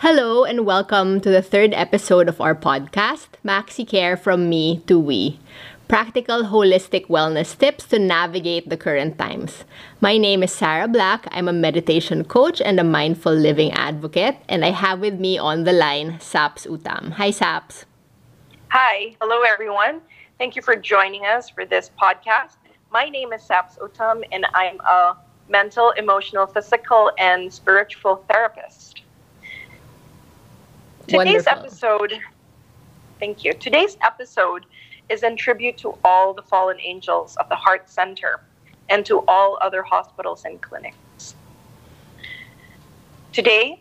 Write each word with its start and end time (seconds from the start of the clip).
Hello 0.00 0.44
and 0.44 0.64
welcome 0.64 1.20
to 1.20 1.28
the 1.28 1.42
third 1.42 1.74
episode 1.74 2.28
of 2.28 2.40
our 2.40 2.54
podcast, 2.54 3.30
Maxicare 3.44 4.16
from 4.16 4.48
Me 4.48 4.80
to 4.86 4.96
We. 4.96 5.40
Practical 5.88 6.44
holistic 6.44 7.08
wellness 7.08 7.58
tips 7.58 7.84
to 7.88 7.98
navigate 7.98 8.68
the 8.68 8.76
current 8.76 9.18
times. 9.18 9.64
My 10.00 10.16
name 10.16 10.44
is 10.44 10.52
Sarah 10.52 10.86
Black. 10.86 11.26
I'm 11.32 11.48
a 11.48 11.52
meditation 11.52 12.22
coach 12.22 12.60
and 12.60 12.78
a 12.78 12.84
mindful 12.84 13.34
living 13.34 13.72
advocate, 13.72 14.36
and 14.48 14.64
I 14.64 14.70
have 14.70 15.00
with 15.00 15.18
me 15.18 15.36
on 15.36 15.64
the 15.64 15.72
line 15.72 16.20
Saps 16.20 16.64
Utam. 16.64 17.14
Hi, 17.14 17.32
Saps. 17.32 17.84
Hi. 18.70 19.16
Hello, 19.20 19.42
everyone. 19.42 20.00
Thank 20.38 20.54
you 20.54 20.62
for 20.62 20.76
joining 20.76 21.26
us 21.26 21.50
for 21.50 21.66
this 21.66 21.90
podcast. 22.00 22.54
My 22.92 23.08
name 23.08 23.32
is 23.32 23.42
Saps 23.42 23.76
Utam, 23.78 24.22
and 24.30 24.46
I'm 24.54 24.78
a 24.78 25.16
mental, 25.48 25.90
emotional, 25.98 26.46
physical, 26.46 27.10
and 27.18 27.52
spiritual 27.52 28.24
therapist. 28.30 28.97
Today's 31.08 31.46
Wonderful. 31.46 31.52
episode, 31.52 32.20
thank 33.18 33.42
you. 33.42 33.54
Today's 33.54 33.96
episode 34.02 34.66
is 35.08 35.22
in 35.22 35.38
tribute 35.38 35.78
to 35.78 35.96
all 36.04 36.34
the 36.34 36.42
fallen 36.42 36.78
angels 36.82 37.34
of 37.36 37.48
the 37.48 37.54
Heart 37.54 37.88
Center 37.88 38.42
and 38.90 39.06
to 39.06 39.24
all 39.26 39.58
other 39.62 39.82
hospitals 39.82 40.44
and 40.44 40.60
clinics. 40.60 41.34
Today, 43.32 43.80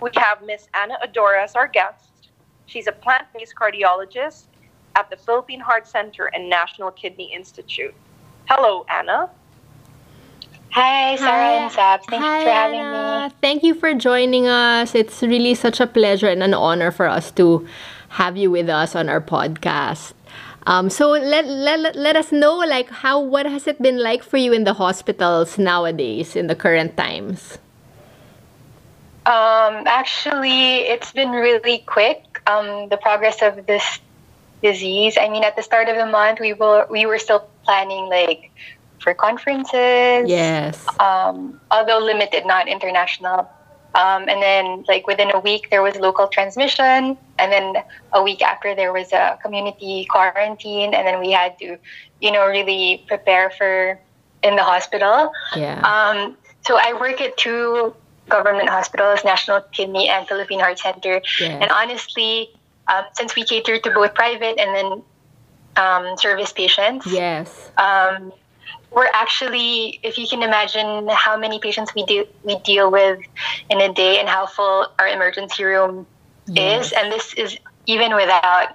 we 0.00 0.10
have 0.14 0.44
Miss 0.44 0.68
Anna 0.72 0.96
Adora 1.04 1.42
as 1.42 1.56
our 1.56 1.66
guest. 1.66 2.28
She's 2.66 2.86
a 2.86 2.92
plant 2.92 3.26
based 3.36 3.56
cardiologist 3.60 4.44
at 4.94 5.10
the 5.10 5.16
Philippine 5.16 5.58
Heart 5.58 5.88
Center 5.88 6.26
and 6.26 6.48
National 6.48 6.92
Kidney 6.92 7.34
Institute. 7.34 7.94
Hello, 8.48 8.86
Anna. 8.88 9.30
Hi, 10.78 11.16
Sarah 11.16 11.66
and 11.66 11.72
Saps. 11.72 12.06
Thank 12.06 12.22
Hi, 12.22 12.38
you 12.38 12.44
for 12.44 12.50
having 12.52 12.78
Anna. 12.78 13.28
me. 13.30 13.34
Thank 13.40 13.64
you 13.64 13.74
for 13.74 13.94
joining 13.94 14.46
us. 14.46 14.94
It's 14.94 15.22
really 15.24 15.56
such 15.56 15.80
a 15.80 15.88
pleasure 15.88 16.28
and 16.28 16.40
an 16.40 16.54
honor 16.54 16.92
for 16.92 17.08
us 17.08 17.32
to 17.32 17.66
have 18.10 18.36
you 18.36 18.52
with 18.52 18.68
us 18.68 18.94
on 18.94 19.08
our 19.08 19.20
podcast. 19.20 20.12
Um, 20.68 20.88
so 20.88 21.10
let, 21.10 21.48
let, 21.48 21.96
let 21.96 22.14
us 22.14 22.30
know 22.30 22.58
like 22.58 22.90
how 22.90 23.18
what 23.18 23.44
has 23.46 23.66
it 23.66 23.82
been 23.82 23.98
like 23.98 24.22
for 24.22 24.36
you 24.36 24.52
in 24.52 24.62
the 24.62 24.74
hospitals 24.74 25.58
nowadays 25.58 26.36
in 26.36 26.46
the 26.46 26.54
current 26.54 26.96
times? 26.96 27.58
Um, 29.26 29.82
actually, 29.90 30.86
it's 30.86 31.10
been 31.10 31.30
really 31.30 31.78
quick. 31.78 32.40
Um, 32.46 32.88
the 32.88 32.98
progress 32.98 33.42
of 33.42 33.66
this 33.66 33.98
disease. 34.62 35.18
I 35.20 35.28
mean, 35.28 35.42
at 35.42 35.56
the 35.56 35.62
start 35.62 35.88
of 35.88 35.96
the 35.96 36.06
month, 36.06 36.38
we 36.38 36.52
were 36.52 36.86
we 36.88 37.04
were 37.04 37.18
still 37.18 37.48
planning 37.64 38.06
like 38.08 38.52
for 39.00 39.14
conferences. 39.14 40.28
Yes. 40.28 40.84
Um, 40.98 41.60
although 41.70 41.98
limited, 41.98 42.46
not 42.46 42.68
international. 42.68 43.48
Um, 43.94 44.28
and 44.28 44.42
then, 44.42 44.84
like 44.86 45.06
within 45.06 45.30
a 45.34 45.40
week, 45.40 45.70
there 45.70 45.82
was 45.82 45.96
local 45.96 46.28
transmission, 46.28 47.16
and 47.38 47.52
then 47.52 47.82
a 48.12 48.22
week 48.22 48.42
after, 48.42 48.74
there 48.74 48.92
was 48.92 49.12
a 49.12 49.38
community 49.42 50.06
quarantine, 50.10 50.94
and 50.94 51.06
then 51.06 51.20
we 51.20 51.32
had 51.32 51.58
to, 51.58 51.78
you 52.20 52.30
know, 52.30 52.46
really 52.46 53.02
prepare 53.08 53.50
for 53.50 53.98
in 54.42 54.56
the 54.56 54.62
hospital. 54.62 55.32
Yeah. 55.56 55.80
Um, 55.80 56.36
so 56.66 56.76
I 56.78 56.92
work 57.00 57.20
at 57.20 57.36
two 57.38 57.94
government 58.28 58.68
hospitals, 58.68 59.24
National 59.24 59.62
Kidney 59.72 60.08
and 60.08 60.28
Philippine 60.28 60.60
Heart 60.60 60.78
Center. 60.78 61.22
Yeah. 61.40 61.58
And 61.60 61.70
honestly, 61.70 62.50
um, 62.88 63.04
since 63.14 63.34
we 63.34 63.44
cater 63.44 63.78
to 63.78 63.90
both 63.90 64.14
private 64.14 64.58
and 64.60 64.74
then 64.76 65.02
um, 65.76 66.16
service 66.18 66.52
patients, 66.52 67.06
yes. 67.06 67.70
We're 68.90 69.08
actually, 69.12 70.00
if 70.02 70.18
you 70.18 70.26
can 70.26 70.42
imagine 70.42 71.08
how 71.08 71.36
many 71.36 71.58
patients 71.58 71.94
we 71.94 72.04
do 72.04 72.24
we 72.42 72.58
deal 72.60 72.90
with 72.90 73.20
in 73.70 73.80
a 73.80 73.92
day 73.92 74.18
and 74.20 74.28
how 74.28 74.46
full 74.46 74.86
our 74.98 75.08
emergency 75.08 75.64
room 75.64 76.06
Yes. 76.50 76.86
is, 76.86 76.92
and 76.92 77.12
this 77.12 77.34
is 77.34 77.58
even 77.86 78.14
without, 78.14 78.68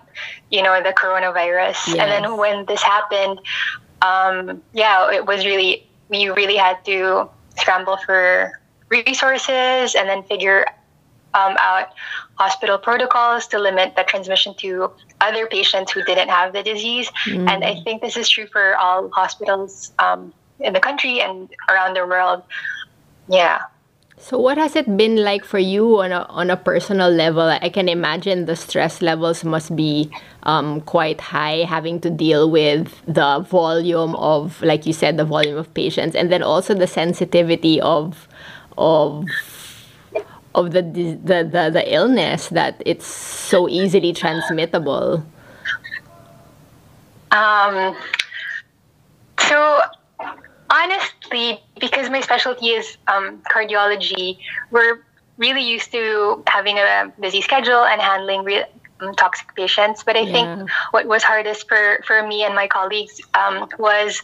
you 0.51 0.61
know, 0.61 0.81
the 0.81 0.93
coronavirus. 0.93 1.99
And 1.99 2.11
then 2.11 2.37
when 2.37 2.65
this 2.65 2.81
happened, 2.83 3.39
um, 4.01 4.61
yeah, 4.73 5.11
it 5.11 5.25
was 5.25 5.45
really 5.45 5.83
we 6.09 6.29
really 6.29 6.55
had 6.57 6.83
to 6.85 7.29
scramble 7.57 7.97
for 8.05 8.59
resources 8.89 9.95
and 9.95 10.07
then 10.07 10.23
figure 10.23 10.65
um, 11.33 11.55
out 11.59 11.89
hospital 12.35 12.77
protocols 12.77 13.47
to 13.47 13.59
limit 13.59 13.95
the 13.95 14.03
transmission 14.03 14.53
to 14.55 14.91
other 15.21 15.45
patients 15.47 15.91
who 15.91 16.03
didn't 16.03 16.29
have 16.29 16.53
the 16.53 16.63
disease. 16.63 17.09
And 17.27 17.63
I 17.63 17.81
think 17.83 18.01
this 18.01 18.17
is 18.17 18.29
true 18.29 18.47
for 18.47 18.75
all 18.75 19.09
hospitals 19.09 19.91
um, 19.99 20.33
in 20.59 20.73
the 20.73 20.79
country 20.79 21.21
and 21.21 21.49
around 21.69 21.95
the 21.95 22.05
world. 22.05 22.43
Yeah. 23.27 23.61
So 24.17 24.39
what 24.39 24.57
has 24.57 24.75
it 24.77 24.95
been 24.95 25.17
like 25.17 25.43
for 25.43 25.59
you 25.59 25.99
on 25.99 26.13
a 26.13 26.23
on 26.29 26.49
a 26.49 26.55
personal 26.55 27.09
level? 27.09 27.43
I 27.43 27.67
can 27.67 27.89
imagine 27.89 28.45
the 28.45 28.55
stress 28.55 29.01
levels 29.01 29.43
must 29.43 29.75
be 29.75 30.09
um, 30.43 30.79
quite 30.81 31.19
high, 31.19 31.65
having 31.67 31.99
to 32.01 32.09
deal 32.09 32.49
with 32.49 33.01
the 33.05 33.39
volume 33.39 34.15
of, 34.15 34.61
like 34.61 34.85
you 34.85 34.93
said, 34.93 35.17
the 35.17 35.25
volume 35.25 35.57
of 35.57 35.73
patients, 35.73 36.15
and 36.15 36.31
then 36.31 36.41
also 36.41 36.73
the 36.73 36.87
sensitivity 36.87 37.81
of 37.81 38.29
of 38.77 39.27
of 40.55 40.71
the 40.71 40.81
the 40.81 41.43
the, 41.43 41.69
the 41.71 41.93
illness 41.93 42.49
that 42.49 42.81
it's 42.85 43.05
so 43.05 43.67
easily 43.69 44.13
transmittable. 44.13 45.23
Um, 47.31 47.95
so 49.39 49.81
honestly, 50.69 51.59
because 51.79 52.09
my 52.09 52.21
specialty 52.21 52.67
is 52.69 52.97
um, 53.07 53.41
cardiology, 53.51 54.37
we're 54.71 54.99
really 55.37 55.61
used 55.61 55.91
to 55.91 56.43
having 56.47 56.77
a 56.77 57.11
busy 57.19 57.41
schedule 57.41 57.83
and 57.83 58.01
handling 58.01 58.43
re- 58.43 58.65
um, 59.01 59.13
toxic 59.15 59.47
patients. 59.55 60.03
But 60.03 60.15
I 60.15 60.21
Yeah. 60.21 60.55
think 60.55 60.69
what 60.91 61.07
was 61.07 61.23
hardest 61.23 61.67
for, 61.67 61.99
for 62.05 62.25
me 62.27 62.43
and 62.43 62.53
my 62.55 62.67
colleagues 62.67 63.19
um, 63.33 63.67
was 63.79 64.21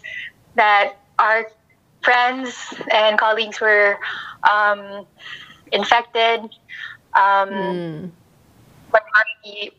that 0.56 0.94
our 1.18 1.48
friends 2.04 2.56
and 2.92 3.18
colleagues 3.18 3.60
were 3.60 3.98
um, 4.50 5.06
infected. 5.72 6.42
Um, 7.14 7.50
Mm, 7.50 8.12
majority 8.92 9.72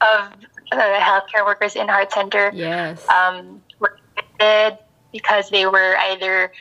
of 0.00 0.30
the 0.70 0.76
healthcare 0.76 1.44
workers 1.44 1.74
in 1.76 1.88
Heart 1.88 2.12
Center 2.12 2.50
yes. 2.54 3.06
um, 3.08 3.62
were 3.80 3.96
infected 4.16 4.78
because 5.12 5.50
they 5.50 5.66
were 5.66 5.96
either 5.96 6.52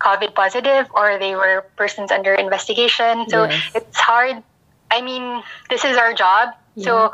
COVID 0.00 0.34
positive 0.34 0.88
or 0.94 1.18
they 1.18 1.34
were 1.34 1.66
persons 1.76 2.10
under 2.10 2.34
investigation. 2.34 3.28
So 3.28 3.44
Yes. 3.44 3.70
it's 3.74 3.98
hard. 3.98 4.42
I 4.90 5.00
mean, 5.02 5.42
this 5.70 5.84
is 5.84 5.96
our 5.96 6.12
job. 6.14 6.54
So 6.78 7.12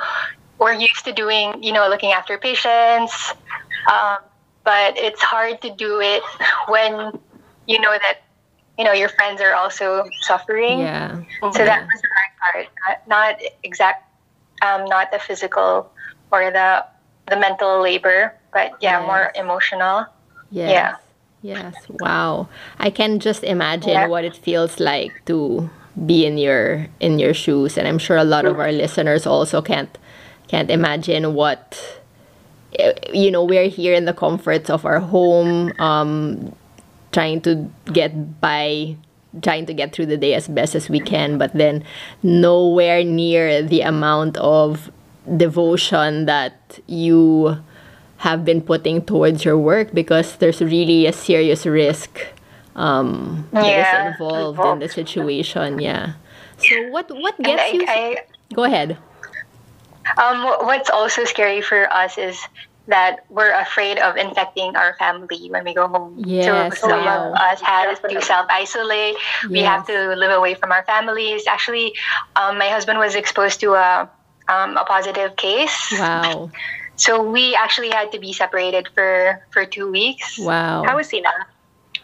we're 0.58 0.72
used 0.74 1.04
to 1.04 1.12
doing, 1.12 1.62
you 1.62 1.72
know, 1.72 1.88
looking 1.88 2.12
after 2.12 2.38
patients. 2.38 3.34
Um, 3.90 4.18
but 4.64 4.96
it's 4.96 5.22
hard 5.22 5.60
to 5.62 5.70
do 5.70 6.00
it 6.00 6.22
when 6.68 7.18
you 7.66 7.80
know 7.80 7.92
that, 7.92 8.18
you 8.80 8.84
know, 8.86 8.92
your 8.96 9.10
friends 9.10 9.42
are 9.42 9.52
also 9.52 10.08
suffering. 10.22 10.80
yeah. 10.80 11.20
So 11.52 11.64
that 11.68 11.84
was 11.84 12.00
the 12.00 12.08
hard 12.16 12.32
part. 12.40 12.66
Not, 12.80 13.08
not 13.08 13.42
exact, 13.62 14.08
um, 14.64 14.86
not 14.86 15.12
the 15.12 15.18
physical 15.18 15.92
or 16.32 16.50
the 16.50 16.84
the 17.28 17.36
mental 17.36 17.82
labor, 17.82 18.32
but 18.52 18.72
yeah, 18.80 18.98
Yes. 19.00 19.06
more 19.06 19.32
emotional. 19.36 20.06
Yes. 20.50 20.70
Yeah. 20.72 20.96
Yes. 21.42 21.74
Wow. 21.88 22.48
I 22.78 22.88
can 22.90 23.20
just 23.20 23.44
imagine 23.44 23.92
Yeah. 23.92 24.06
what 24.08 24.24
it 24.24 24.34
feels 24.34 24.80
like 24.80 25.12
to 25.26 25.68
be 26.06 26.24
in 26.24 26.38
your 26.38 26.86
in 27.00 27.18
your 27.18 27.34
shoes 27.34 27.76
and 27.76 27.86
I'm 27.86 27.98
sure 27.98 28.16
a 28.16 28.24
lot 28.24 28.46
of 28.46 28.58
our 28.58 28.72
listeners 28.72 29.26
also 29.26 29.60
can't 29.60 29.92
can't 30.48 30.70
imagine 30.70 31.34
what 31.34 31.76
eh, 32.78 32.92
you 33.12 33.30
know 33.30 33.44
we're 33.44 33.68
here 33.68 33.94
in 33.94 34.04
the 34.06 34.14
comforts 34.14 34.70
of 34.70 34.84
our 34.86 35.00
home 35.00 35.72
um 35.78 36.54
trying 37.12 37.40
to 37.40 37.70
get 37.92 38.40
by 38.40 38.96
trying 39.42 39.66
to 39.66 39.72
get 39.74 39.92
through 39.92 40.06
the 40.06 40.16
day 40.16 40.34
as 40.34 40.48
best 40.48 40.74
as 40.74 40.88
we 40.88 41.00
can 41.00 41.38
but 41.38 41.52
then 41.54 41.84
nowhere 42.22 43.04
near 43.04 43.62
the 43.62 43.80
amount 43.80 44.36
of 44.38 44.90
devotion 45.36 46.26
that 46.26 46.80
you 46.86 47.56
have 48.18 48.44
been 48.44 48.60
putting 48.60 49.02
towards 49.04 49.44
your 49.44 49.56
work 49.58 49.92
because 49.94 50.36
there's 50.36 50.60
really 50.60 51.06
a 51.06 51.12
serious 51.12 51.64
risk 51.66 52.26
um, 52.76 53.48
that 53.52 53.76
is 53.78 53.92
Yeah, 53.92 54.08
involved 54.08 54.64
in 54.64 54.78
the 54.78 54.88
situation. 54.88 55.80
Yeah. 55.80 56.14
So 56.58 56.88
what 56.88 57.10
what 57.10 57.36
gets 57.42 57.62
I, 57.62 57.66
you? 57.72 57.84
I, 57.88 58.16
Go 58.54 58.64
ahead. 58.64 58.98
um, 60.16 60.42
what's 60.66 60.90
also 60.90 61.24
scary 61.24 61.60
for 61.62 61.90
us 61.92 62.18
is 62.18 62.38
that 62.86 63.24
we're 63.28 63.52
afraid 63.52 63.98
of 63.98 64.16
infecting 64.16 64.74
our 64.76 64.94
family 64.98 65.48
when 65.50 65.64
we 65.64 65.74
go 65.74 65.86
home. 65.86 66.22
Yes, 66.26 66.80
so 66.80 66.88
some 66.88 67.04
wow. 67.04 67.30
of 67.30 67.34
us 67.34 67.60
have 67.60 68.02
to 68.02 68.22
self 68.22 68.46
isolate. 68.50 69.16
We 69.48 69.60
have 69.60 69.86
to 69.86 70.14
live 70.16 70.32
away 70.32 70.54
from 70.54 70.72
our 70.72 70.84
families. 70.84 71.46
Actually, 71.46 71.94
um, 72.36 72.58
my 72.58 72.68
husband 72.68 72.98
was 72.98 73.14
exposed 73.14 73.60
to 73.60 73.74
a 73.74 74.10
um, 74.48 74.76
a 74.76 74.84
positive 74.84 75.36
case. 75.36 75.92
Wow. 75.92 76.50
So 76.96 77.22
we 77.22 77.54
actually 77.54 77.88
had 77.88 78.12
to 78.12 78.18
be 78.18 78.34
separated 78.34 78.86
for 78.94 79.40
for 79.52 79.64
two 79.64 79.90
weeks. 79.90 80.38
Wow. 80.38 80.84
How 80.84 80.98
is 80.98 81.08
he 81.08 81.22
now? 81.22 81.32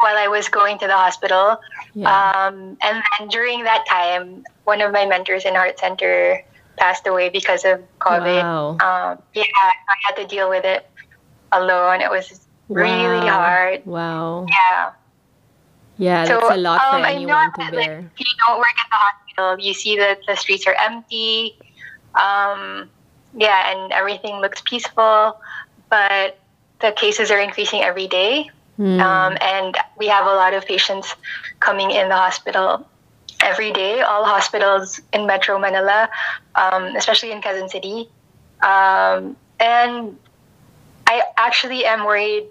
while 0.00 0.16
I 0.16 0.28
was 0.28 0.48
going 0.48 0.78
to 0.78 0.86
the 0.86 0.96
hospital. 0.96 1.60
Yeah. 1.94 2.08
Um, 2.08 2.76
and 2.82 3.02
then 3.18 3.28
during 3.28 3.64
that 3.64 3.84
time, 3.88 4.44
one 4.64 4.80
of 4.80 4.92
my 4.92 5.06
mentors 5.06 5.44
in 5.44 5.54
Heart 5.54 5.78
Center 5.78 6.42
passed 6.76 7.06
away 7.06 7.28
because 7.30 7.64
of 7.64 7.80
COVID. 8.00 8.42
Wow. 8.42 8.68
Um, 8.80 9.22
yeah, 9.34 9.44
I 9.64 9.94
had 10.04 10.16
to 10.16 10.26
deal 10.26 10.48
with 10.48 10.64
it 10.64 10.88
alone. 11.52 12.00
It 12.00 12.10
was 12.10 12.46
really 12.68 13.24
Wow. 13.24 13.40
hard. 13.40 13.86
Wow. 13.86 14.46
Yeah. 14.48 14.90
Yeah, 15.98 16.24
So, 16.24 16.40
that's 16.40 16.54
a 16.54 16.56
lot 16.58 16.80
for 16.90 16.96
um, 16.96 17.04
anyone 17.04 17.52
to 17.52 17.58
that, 17.58 17.72
bear. 17.72 17.98
if 18.12 18.20
you 18.20 18.26
don't 18.46 18.58
work 18.58 18.76
at 18.76 18.88
the 18.90 18.96
hospital, 19.00 19.58
you 19.64 19.72
see 19.72 19.96
that 19.96 20.18
the 20.28 20.36
streets 20.36 20.66
are 20.66 20.74
empty. 20.78 21.58
Um, 22.14 22.90
yeah, 23.34 23.72
and 23.72 23.92
everything 23.92 24.36
looks 24.40 24.60
peaceful, 24.60 25.40
but 25.88 26.38
the 26.80 26.92
cases 26.92 27.30
are 27.30 27.38
increasing 27.40 27.80
every 27.82 28.08
day. 28.08 28.50
Hmm. 28.76 29.00
Um, 29.00 29.38
and 29.40 29.74
we 29.96 30.06
have 30.08 30.26
a 30.26 30.34
lot 30.34 30.52
of 30.52 30.66
patients 30.66 31.14
coming 31.60 31.90
in 31.90 32.10
the 32.10 32.16
hospital 32.16 32.86
every 33.46 33.72
day. 33.72 34.00
All 34.00 34.24
hospitals 34.24 35.00
in 35.12 35.26
Metro 35.26 35.58
Manila, 35.58 36.08
um, 36.54 36.82
especially 36.96 37.30
in 37.32 37.40
Quezon 37.40 37.68
City. 37.70 38.08
Um, 38.62 39.36
and 39.60 40.16
I 41.06 41.22
actually 41.36 41.84
am 41.84 42.04
worried. 42.04 42.44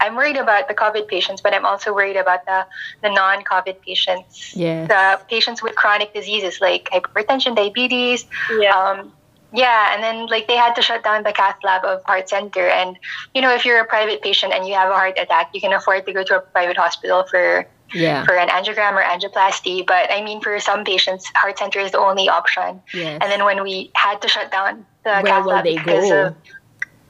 I'm 0.00 0.16
worried 0.16 0.36
about 0.36 0.68
the 0.68 0.74
COVID 0.74 1.08
patients, 1.08 1.40
but 1.40 1.54
I'm 1.54 1.64
also 1.64 1.94
worried 1.94 2.16
about 2.16 2.44
the, 2.44 2.66
the 3.02 3.10
non-COVID 3.10 3.80
patients. 3.80 4.54
Yes. 4.54 4.88
The 4.88 5.20
patients 5.34 5.62
with 5.62 5.74
chronic 5.76 6.12
diseases 6.12 6.60
like 6.60 6.90
hypertension, 6.92 7.56
diabetes, 7.56 8.26
Yeah. 8.58 8.76
um, 8.76 9.12
yeah, 9.54 9.94
and 9.94 10.02
then 10.02 10.26
like 10.26 10.48
they 10.48 10.56
had 10.56 10.74
to 10.74 10.82
shut 10.82 11.04
down 11.04 11.22
the 11.22 11.32
cath 11.32 11.58
lab 11.62 11.84
of 11.84 12.02
Heart 12.04 12.28
Center. 12.28 12.66
And 12.68 12.98
you 13.34 13.40
know, 13.40 13.54
if 13.54 13.64
you're 13.64 13.80
a 13.80 13.84
private 13.86 14.20
patient 14.20 14.52
and 14.52 14.66
you 14.66 14.74
have 14.74 14.90
a 14.90 14.94
heart 14.94 15.16
attack, 15.16 15.50
you 15.54 15.60
can 15.60 15.72
afford 15.72 16.04
to 16.06 16.12
go 16.12 16.24
to 16.24 16.38
a 16.38 16.40
private 16.40 16.76
hospital 16.76 17.24
for 17.30 17.64
yeah. 17.92 18.24
for 18.24 18.36
an 18.36 18.48
angiogram 18.48 18.92
or 18.92 19.02
angioplasty. 19.02 19.86
But 19.86 20.10
I 20.10 20.22
mean, 20.22 20.40
for 20.40 20.58
some 20.60 20.84
patients, 20.84 21.30
Heart 21.34 21.58
Center 21.58 21.80
is 21.80 21.92
the 21.92 21.98
only 21.98 22.28
option. 22.28 22.80
Yes. 22.92 23.18
And 23.22 23.30
then 23.30 23.44
when 23.44 23.62
we 23.62 23.90
had 23.94 24.20
to 24.22 24.28
shut 24.28 24.50
down 24.50 24.86
the 25.04 25.20
Where 25.20 25.22
cath 25.22 25.46
lab 25.46 25.64
because 25.64 26.08
go? 26.08 26.26
of 26.26 26.36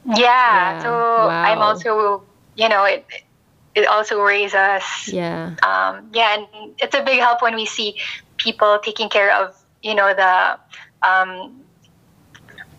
yeah, 0.05 0.15
Yeah, 0.15 0.83
so 0.83 1.29
I'm 1.29 1.59
also 1.59 2.23
you 2.55 2.69
know 2.69 2.83
it 2.83 3.05
it 3.73 3.87
also 3.87 4.17
worries 4.17 4.53
us 4.53 5.09
yeah. 5.11 5.55
um, 5.63 6.09
yeah, 6.13 6.37
and 6.37 6.73
it's 6.79 6.95
a 6.95 7.03
big 7.03 7.19
help 7.19 7.41
when 7.41 7.55
we 7.55 7.65
see 7.65 7.97
people 8.37 8.79
taking 8.83 9.09
care 9.09 9.33
of 9.35 9.55
you 9.81 9.95
know 9.95 10.13
the 10.13 10.59
um, 11.07 11.61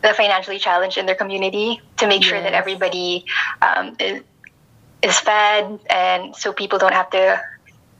the 0.03 0.15
financially 0.15 0.59
challenged 0.59 0.99
in 0.99 1.07
their 1.07 1.15
community 1.15 1.81
to 1.97 2.07
make 2.07 2.23
sure 2.23 2.41
that 2.41 2.53
everybody 2.53 3.25
um, 3.63 3.97
is, 3.99 4.23
is 5.03 5.19
fed, 5.19 5.79
and 5.91 6.35
so 6.37 6.53
people 6.53 6.79
don't 6.79 6.95
have 6.95 7.11
to 7.11 7.41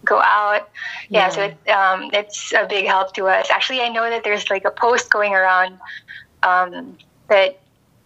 go 0.07 0.21
out. 0.21 0.69
Yeah, 1.11 1.29
so 1.29 1.43
it, 1.43 1.71
um, 1.71 2.11
it's 2.13 2.53
a 2.53 2.67
big 2.67 2.87
help 2.87 3.15
to 3.15 3.27
us. 3.27 3.51
Actually, 3.51 3.81
I 3.83 3.89
know 3.89 4.09
that 4.09 4.25
there's 4.25 4.49
like 4.51 4.65
a 4.65 4.71
post 4.71 5.11
going 5.11 5.35
around 5.35 5.79
um, 6.43 6.97
that 7.29 7.61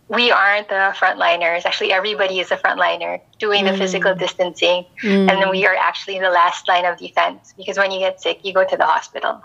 we 0.09 0.31
aren't 0.33 0.69
the 0.69 0.95
frontliners. 0.99 1.65
Actually, 1.65 1.93
everybody 1.93 2.41
is 2.41 2.51
a 2.51 2.57
frontliner 2.57 3.21
doing 3.39 3.65
the 3.65 3.71
Mm. 3.73 3.79
physical 3.79 4.15
distancing 4.15 4.85
Mm. 5.05 5.29
and 5.31 5.35
then 5.41 5.51
we 5.51 5.67
are 5.67 5.77
actually 5.77 6.19
the 6.19 6.31
last 6.31 6.67
line 6.69 6.85
of 6.85 6.99
defense 6.99 7.55
because 7.57 7.79
when 7.79 7.91
you 7.93 8.01
get 8.01 8.21
sick 8.21 8.39
you 8.43 8.53
go 8.53 8.65
to 8.65 8.77
the 8.77 8.85
hospital 8.85 9.41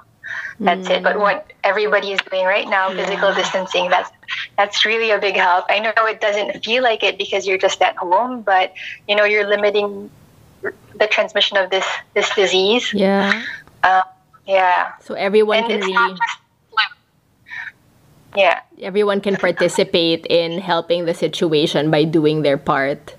that's 0.60 0.90
it 0.90 1.04
but 1.04 1.20
what 1.20 1.52
everybody 1.64 2.12
is 2.12 2.20
doing 2.32 2.46
right 2.46 2.68
now 2.68 2.90
physical 2.90 3.30
Yeah. 3.30 3.36
distancing 3.42 3.90
that's 3.90 4.10
that's 4.58 4.84
really 4.86 5.12
a 5.12 5.20
big 5.20 5.36
help 5.36 5.66
i 5.70 5.78
know 5.80 5.94
it 6.14 6.20
doesn't 6.20 6.64
feel 6.66 6.82
like 6.90 7.04
it 7.04 7.18
because 7.18 7.46
you're 7.48 7.58
just 7.68 7.82
at 7.82 7.96
home 7.98 8.42
but 8.42 8.74
you 9.08 9.16
know 9.16 9.24
you're 9.32 9.48
limiting 9.48 10.10
the 11.00 11.08
transmission 11.08 11.58
of 11.58 11.70
this 11.70 11.86
this 12.14 12.30
disease 12.36 12.94
Yeah. 12.94 13.44
yeah 14.48 14.94
So 15.02 15.14
everyone 15.16 15.60
and 15.60 15.68
can 15.68 15.82
really 15.82 16.18
yeah 18.36 18.62
everyone 18.82 19.22
can 19.22 19.36
participate 19.36 20.26
in 20.28 20.60
helping 20.60 21.06
the 21.06 21.14
situation 21.14 21.90
by 21.92 22.04
doing 22.04 22.42
their 22.42 22.58
part. 22.58 23.16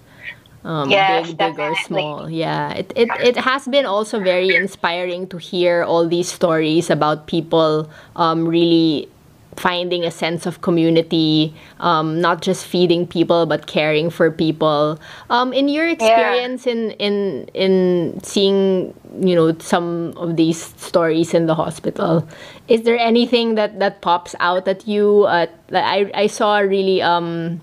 Um, 0.66 0.90
Yes, 0.90 1.28
big, 1.30 1.38
big 1.38 1.60
or 1.60 1.76
small. 1.86 2.28
Yeah, 2.28 2.74
it, 2.74 2.92
it, 2.96 3.08
it 3.22 3.36
has 3.38 3.68
been 3.70 3.86
also 3.86 4.18
very 4.18 4.50
inspiring 4.54 5.28
to 5.28 5.38
hear 5.38 5.84
all 5.84 6.08
these 6.08 6.26
stories 6.26 6.90
about 6.90 7.28
people 7.28 7.88
um, 8.16 8.48
really 8.48 9.08
finding 9.56 10.04
a 10.04 10.10
sense 10.10 10.46
of 10.46 10.60
community, 10.60 11.54
um, 11.80 12.20
not 12.20 12.42
just 12.42 12.66
feeding 12.66 13.06
people 13.06 13.46
but 13.46 13.66
caring 13.66 14.10
for 14.10 14.30
people. 14.30 14.98
Um, 15.30 15.52
in 15.52 15.68
your 15.68 15.88
experience 15.88 16.66
in 16.66 16.92
in 16.92 17.48
in 17.54 18.20
seeing 18.22 18.94
you 19.18 19.34
know 19.34 19.56
some 19.58 20.12
of 20.16 20.36
these 20.36 20.62
stories 20.76 21.34
in 21.34 21.46
the 21.46 21.54
hospital, 21.54 22.28
is 22.68 22.82
there 22.82 22.98
anything 22.98 23.54
that 23.56 23.78
that 23.78 24.00
pops 24.02 24.34
out 24.40 24.68
at 24.68 24.86
you? 24.86 25.24
Uh, 25.24 25.46
I 25.72 26.10
I 26.14 26.26
saw 26.26 26.58
a 26.58 26.66
really 26.66 27.02
um 27.02 27.60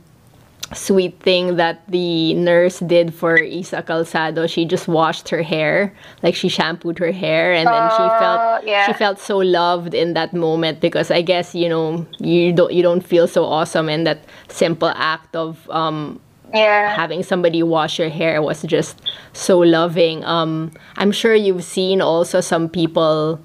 sweet 0.76 1.20
thing 1.20 1.56
that 1.58 1.84
the 1.88 2.34
nurse 2.34 2.80
did 2.80 3.14
for 3.14 3.38
Iza 3.38 3.84
Calzado. 3.84 4.50
She 4.50 4.66
just 4.66 4.88
washed 4.88 5.30
her 5.30 5.42
hair, 5.42 5.94
like 6.22 6.36
she 6.36 6.50
shampooed 6.50 7.00
her 7.00 7.12
hair, 7.12 7.54
and 7.54 7.68
then 7.68 7.90
she 7.92 7.98
felt 7.98 8.64
yeah. 8.66 8.86
she 8.86 8.94
felt 8.94 9.20
so 9.20 9.38
loved 9.38 9.94
in 9.94 10.14
that 10.14 10.34
moment 10.34 10.80
because 10.80 11.12
I 11.12 11.22
guess 11.22 11.56
you 11.56 11.70
know 11.70 12.06
you 12.20 12.54
don't 12.54 12.74
you 12.74 12.84
don't 12.84 13.02
feel 13.02 13.28
so 13.28 13.46
awesome, 13.46 13.90
and 13.90 14.06
that 14.08 14.24
simple 14.48 14.92
act 14.96 15.36
of 15.36 15.70
um, 15.70 16.20
yeah 16.54 16.96
having 16.96 17.24
somebody 17.24 17.64
wash 17.64 18.00
your 18.00 18.10
hair 18.10 18.42
was 18.42 18.62
just 18.64 19.02
so 19.34 19.60
loving. 19.60 20.24
Um, 20.26 20.72
I'm 20.98 21.12
sure 21.12 21.36
you've 21.36 21.64
seen 21.64 22.02
also 22.02 22.42
some 22.42 22.70
people, 22.70 23.40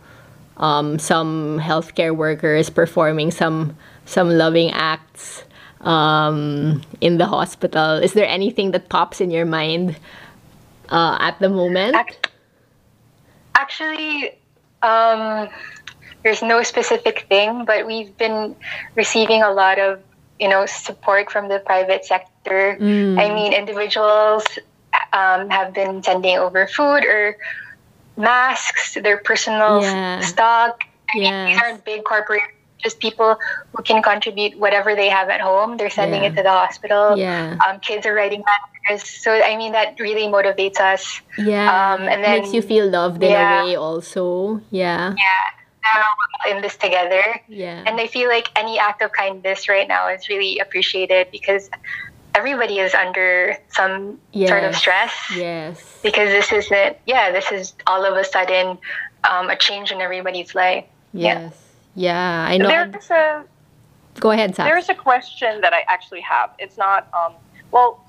um, 0.57 0.99
some 0.99 1.61
healthcare 1.61 2.15
workers 2.15 2.71
performing 2.71 3.31
some 3.31 3.77
some 4.05 4.31
loving 4.31 4.71
acts 4.71 5.45
um, 5.81 6.83
in 7.01 7.19
the 7.19 7.27
hospital. 7.27 7.95
Is 7.95 8.13
there 8.13 8.27
anything 8.27 8.73
that 8.73 8.89
pops 8.89 9.21
in 9.21 9.31
your 9.31 9.47
mind 9.47 9.97
uh, 10.89 11.19
at 11.21 11.39
the 11.39 11.49
moment? 11.49 11.97
Actually, 13.55 14.33
um, 14.83 15.49
there's 16.23 16.43
no 16.43 16.63
specific 16.63 17.27
thing, 17.29 17.65
but 17.65 17.87
we've 17.87 18.17
been 18.17 18.55
receiving 18.95 19.43
a 19.43 19.51
lot 19.51 19.79
of, 19.79 20.01
you 20.39 20.49
know, 20.49 20.67
support 20.67 21.31
from 21.31 21.49
the 21.49 21.59
private 21.61 22.05
sector. 22.05 22.77
Mm. 22.81 23.19
I 23.19 23.35
mean, 23.35 23.53
individuals 23.53 24.45
um, 25.13 25.51
have 25.51 25.75
been 25.75 26.03
sending 26.03 26.39
over 26.39 26.67
food 26.67 27.05
or 27.05 27.37
masks, 28.17 28.95
their 29.03 29.19
personal 29.19 29.83
Yeah. 29.83 30.21
stock. 30.21 30.85
I 31.15 31.19
mean, 31.19 31.47
these 31.47 31.59
aren't 31.63 31.85
big 31.85 32.05
corporations, 32.05 32.53
just 32.83 33.01
people 33.01 33.37
who 33.75 33.83
can 33.83 34.03
contribute 34.03 34.59
whatever 34.59 34.95
they 34.95 35.09
have 35.09 35.29
at 35.29 35.41
home. 35.41 35.77
They're 35.77 35.91
sending 35.91 36.23
Yeah. 36.23 36.31
it 36.31 36.37
to 36.37 36.43
the 36.43 36.51
hospital. 36.51 37.19
Yeah. 37.19 37.57
Um, 37.67 37.81
kids 37.81 38.07
are 38.07 38.15
writing 38.15 38.43
letters. 38.47 39.03
So, 39.09 39.33
I 39.33 39.57
mean, 39.57 39.73
that 39.73 39.99
really 39.99 40.27
motivates 40.27 40.81
us. 40.81 41.21
Yeah, 41.37 41.67
um, 41.69 42.03
and 42.09 42.23
then, 42.25 42.41
makes 42.43 42.55
you 42.55 42.63
feel 42.63 42.87
loved 42.89 43.23
in 43.23 43.33
a 43.33 43.65
way. 43.67 43.77
Also, 43.77 44.61
yeah, 44.71 45.15
Yeah. 45.17 45.45
now 45.95 46.51
in 46.51 46.63
this 46.63 46.77
together. 46.77 47.23
yeah, 47.49 47.83
And 47.87 48.01
I 48.01 48.07
feel 48.07 48.29
like 48.29 48.49
any 48.57 48.79
act 48.79 49.03
of 49.03 49.13
kindness 49.13 49.69
right 49.69 49.89
now 49.89 50.09
is 50.09 50.29
really 50.29 50.59
appreciated 50.61 51.29
because 51.33 51.69
everybody 52.35 52.79
is 52.79 52.95
under 52.95 53.57
some 53.71 54.21
sort 54.47 54.63
of 54.65 54.77
stress 54.77 55.13
yes, 55.37 55.99
because 56.03 56.29
this 56.31 56.53
isn't, 56.53 56.97
yeah, 57.07 57.33
this 57.33 57.51
is 57.51 57.75
all 57.87 58.05
of 58.05 58.17
a 58.17 58.25
sudden 58.25 58.79
um, 59.29 59.51
a 59.51 59.57
change 59.57 59.91
in 59.91 60.01
everybody's 60.01 60.55
life. 60.55 60.85
Yes, 61.13 61.41
yeah. 61.43 61.51
I 62.07 62.59
know. 62.59 62.69
There's 62.69 63.11
a 63.11 63.45
Go 64.21 64.31
ahead, 64.31 64.55
Sam. 64.55 64.67
there's 64.67 64.89
a 64.89 64.95
question 64.95 65.61
that 65.61 65.73
I 65.73 65.85
actually 65.89 66.21
have. 66.23 66.51
It's 66.59 66.77
not 66.77 67.09
um 67.13 67.35
well 67.71 68.05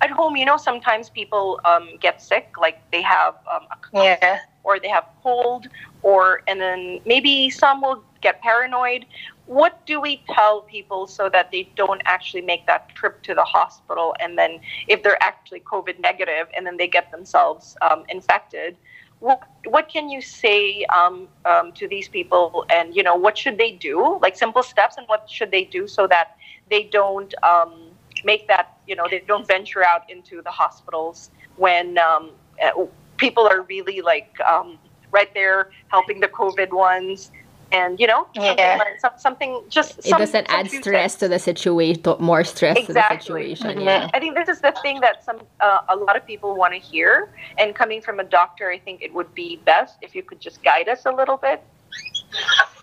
at 0.00 0.10
home. 0.10 0.36
You 0.36 0.44
know, 0.44 0.56
sometimes 0.56 1.10
people 1.10 1.60
um 1.64 1.90
get 2.00 2.22
sick, 2.22 2.54
like 2.60 2.78
they 2.90 3.02
have 3.02 3.34
um, 3.52 3.62
a 3.70 3.76
cough 3.76 4.18
Yeah. 4.22 4.40
or 4.62 4.78
they 4.78 4.88
have 4.88 5.06
cold, 5.22 5.68
or 6.02 6.42
and 6.48 6.60
then 6.60 7.00
maybe 7.06 7.50
some 7.50 7.80
will 7.82 8.02
get 8.20 8.40
paranoid. 8.42 9.06
What 9.46 9.84
do 9.84 10.00
we 10.00 10.22
tell 10.30 10.62
people 10.62 11.06
so 11.06 11.28
that 11.28 11.50
they 11.50 11.68
don't 11.76 12.00
actually 12.06 12.40
make 12.40 12.66
that 12.66 12.88
trip 12.94 13.22
to 13.24 13.34
the 13.34 13.44
hospital? 13.44 14.14
And 14.18 14.38
then, 14.38 14.58
if 14.88 15.02
they're 15.02 15.22
actually 15.22 15.60
COVID 15.60 16.00
negative, 16.00 16.48
and 16.56 16.66
then 16.66 16.78
they 16.78 16.88
get 16.88 17.10
themselves 17.10 17.76
um, 17.82 18.04
infected, 18.08 18.76
what 19.20 19.42
what 19.66 19.88
can 19.88 20.08
you 20.08 20.20
say 20.20 20.84
um, 20.84 21.28
um, 21.44 21.72
to 21.72 21.88
these 21.88 22.08
people? 22.08 22.66
And 22.70 22.94
you 22.94 23.02
know, 23.02 23.14
what 23.14 23.36
should 23.38 23.58
they 23.58 23.72
do? 23.72 24.18
Like 24.20 24.36
simple 24.36 24.62
steps, 24.62 24.96
and 24.96 25.06
what 25.08 25.28
should 25.28 25.50
they 25.50 25.64
do 25.64 25.86
so 25.88 26.06
that 26.08 26.36
they 26.70 26.84
don't 26.84 27.34
um, 27.42 27.90
make 28.24 28.48
that 28.48 28.78
you 28.86 28.96
know 28.96 29.06
they 29.10 29.20
don't 29.20 29.46
venture 29.46 29.84
out 29.84 30.08
into 30.10 30.42
the 30.42 30.50
hospitals 30.50 31.30
when 31.56 31.98
um, 31.98 32.30
uh, 32.62 32.84
people 33.16 33.46
are 33.46 33.62
really 33.62 34.00
like 34.00 34.36
um, 34.40 34.78
right 35.10 35.32
there 35.34 35.70
helping 35.88 36.20
the 36.20 36.28
COVID 36.28 36.70
ones, 36.72 37.30
and 37.74 37.98
you 38.00 38.06
know 38.06 38.26
something, 38.34 38.58
Yeah. 38.58 38.78
like- 38.84 39.20
something 39.26 39.50
just 39.68 39.98
It 39.98 40.04
some, 40.10 40.18
doesn't 40.22 40.46
add 40.56 40.66
stress 40.70 41.12
tips. 41.12 41.20
to 41.20 41.26
the 41.28 41.38
situation, 41.50 42.02
more 42.30 42.44
stress 42.44 42.76
to 42.76 42.82
the 42.82 42.88
Exactly. 42.92 43.20
situation. 43.54 43.72
Mhm. 43.80 43.84
Yeah. 43.84 44.08
I 44.16 44.18
think 44.22 44.32
this 44.40 44.48
is 44.54 44.60
the 44.66 44.72
thing 44.84 45.00
that 45.00 45.24
some 45.24 45.38
uh, 45.60 45.80
a 45.94 45.96
lot 45.96 46.14
of 46.18 46.24
people 46.30 46.50
want 46.62 46.72
to 46.78 46.80
hear, 46.92 47.12
and 47.58 47.74
coming 47.74 48.00
from 48.06 48.16
a 48.24 48.26
doctor, 48.38 48.64
I 48.76 48.78
think 48.86 48.96
it 49.06 49.12
would 49.16 49.30
be 49.34 49.48
best 49.72 49.94
if 50.06 50.10
you 50.16 50.22
could 50.28 50.40
just 50.40 50.62
guide 50.70 50.88
us 50.94 51.00
a 51.06 51.12
little 51.20 51.36
bit. 51.48 51.58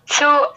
So, 0.06 0.52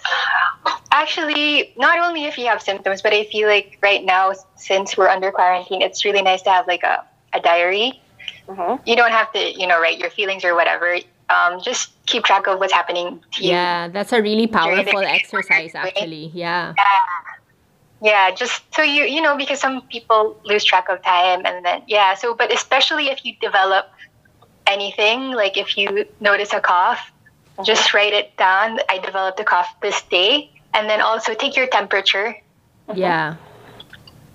actually, 0.92 1.74
not 1.78 1.98
only 2.06 2.26
if 2.26 2.38
you 2.38 2.46
have 2.48 2.62
symptoms, 2.62 3.02
but 3.02 3.14
I 3.14 3.24
feel 3.26 3.48
like 3.48 3.78
right 3.82 4.04
now, 4.04 4.34
since 4.56 4.98
we're 4.98 5.08
under 5.16 5.32
quarantine, 5.32 5.82
it's 5.82 6.04
really 6.06 6.22
nice 6.22 6.42
to 6.44 6.50
have 6.52 6.68
like 6.68 6.84
a, 6.84 7.04
a 7.34 7.40
diary. 7.40 8.02
Mm-hmm. 8.50 8.74
You 8.90 8.96
don't 8.96 9.12
have 9.12 9.32
to, 9.34 9.40
you 9.60 9.68
know, 9.68 9.80
write 9.82 9.98
your 9.98 10.10
feelings 10.10 10.44
or 10.46 10.56
whatever. 10.56 10.98
Um, 11.30 11.60
just 11.62 11.92
keep 12.06 12.24
track 12.24 12.48
of 12.48 12.60
what's 12.60 12.74
happening 12.74 13.24
to 13.34 13.44
you. 13.44 13.50
Yeah, 13.50 13.88
that's 13.88 14.14
a 14.14 14.22
really 14.22 14.48
powerful 14.48 15.00
exercise, 15.00 15.74
actually. 15.74 16.32
Yeah. 16.34 16.74
Yeah, 18.02 18.30
just 18.32 18.62
so 18.76 18.84
you 18.84 19.06
you 19.06 19.22
know 19.22 19.36
because 19.36 19.60
some 19.60 19.82
people 19.88 20.38
lose 20.44 20.64
track 20.64 20.90
of 20.90 21.02
time 21.02 21.46
and 21.46 21.66
then 21.66 21.82
yeah, 21.88 22.14
so 22.14 22.36
but 22.36 22.54
especially 22.54 23.08
if 23.08 23.26
you 23.26 23.34
develop 23.42 23.90
anything, 24.68 25.32
like 25.32 25.58
if 25.58 25.78
you 25.78 26.06
notice 26.20 26.54
a 26.54 26.60
cough, 26.60 27.12
just 27.64 27.94
write 27.94 28.14
it 28.14 28.36
down. 28.38 28.80
I 28.90 29.00
developed 29.00 29.40
a 29.40 29.44
cough 29.44 29.74
this 29.82 30.02
day 30.04 30.52
and 30.74 30.90
then 30.90 31.02
also 31.02 31.34
take 31.34 31.56
your 31.56 31.68
temperature. 31.68 32.36
Yeah. 32.94 33.38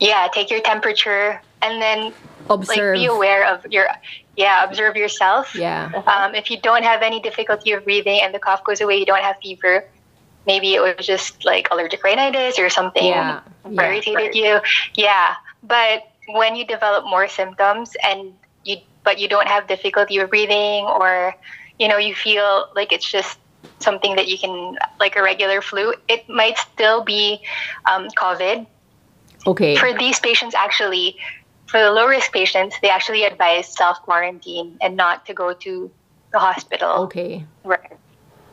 Yeah, 0.00 0.26
take 0.32 0.50
your 0.50 0.62
temperature 0.62 1.40
and 1.62 1.81
then 1.81 2.12
Observe. 2.49 2.95
like 2.97 3.00
be 3.02 3.07
aware 3.07 3.47
of 3.47 3.64
your 3.71 3.88
yeah, 4.37 4.64
observe 4.64 4.97
yourself. 4.97 5.55
Yeah. 5.55 5.90
Um, 6.07 6.35
if 6.35 6.50
you 6.50 6.59
don't 6.61 6.83
have 6.83 7.02
any 7.02 7.21
difficulty 7.21 7.73
of 7.73 7.85
breathing 7.85 8.21
and 8.23 8.35
the 8.35 8.38
cough 8.38 8.64
goes 8.64 8.81
away, 8.81 8.97
you 8.97 9.05
don't 9.05 9.23
have 9.23 9.37
fever, 9.43 9.85
maybe 10.47 10.75
it 10.75 10.81
was 10.81 11.07
just 11.07 11.45
like 11.45 11.69
allergic 11.71 12.02
rhinitis 12.02 12.59
or 12.59 12.71
something 12.71 13.05
Yeah. 13.05 13.40
Yeah. 13.69 13.83
irritated 13.83 14.14
Right. 14.17 14.35
you. 14.35 14.61
Yeah. 14.95 15.35
But 15.62 16.09
when 16.29 16.57
you 16.57 16.64
develop 16.64 17.05
more 17.05 17.29
symptoms 17.29 17.97
and 18.02 18.33
you 18.64 18.79
but 19.05 19.19
you 19.19 19.29
don't 19.29 19.49
have 19.49 19.67
difficulty 19.67 20.19
of 20.19 20.31
breathing 20.31 20.85
or 20.85 21.35
you 21.79 21.88
know, 21.88 21.97
you 21.99 22.14
feel 22.14 22.69
like 22.76 22.93
it's 22.93 23.11
just 23.11 23.38
something 23.81 24.14
that 24.17 24.29
you 24.29 24.38
can 24.38 24.76
like 24.99 25.17
a 25.17 25.23
regular 25.23 25.61
flu, 25.62 25.95
it 26.09 26.29
might 26.29 26.57
still 26.59 27.02
be 27.02 27.40
um, 27.90 28.09
COVID. 28.19 28.67
Okay. 29.47 29.76
For 29.76 29.93
these 29.97 30.21
patients 30.21 30.55
actually 30.55 31.17
for 31.70 31.80
the 31.80 31.90
low 31.90 32.06
risk 32.06 32.32
patients, 32.32 32.76
they 32.82 32.90
actually 32.90 33.24
advise 33.24 33.66
self 33.68 34.02
quarantine 34.02 34.76
and 34.80 34.96
not 34.96 35.24
to 35.26 35.34
go 35.34 35.52
to 35.54 35.90
the 36.32 36.38
hospital. 36.38 37.04
Okay. 37.06 37.44
Right. 37.64 37.92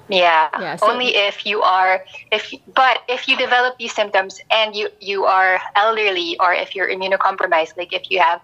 Yeah. 0.10 0.48
Yeah, 0.60 0.76
so- 0.78 0.90
Only 0.90 1.16
if 1.16 1.46
you 1.46 1.62
are 1.62 2.06
if 2.32 2.54
but 2.74 3.02
if 3.10 3.28
you 3.28 3.36
develop 3.38 3.78
these 3.78 3.94
symptoms 3.94 4.40
and 4.52 4.76
you 4.76 4.90
you 5.02 5.26
are 5.26 5.60
elderly 5.76 6.38
or 6.40 6.54
if 6.54 6.76
you're 6.76 6.88
immunocompromised, 6.88 7.76
like 7.78 7.92
if 7.92 8.10
you 8.10 8.20
have 8.20 8.40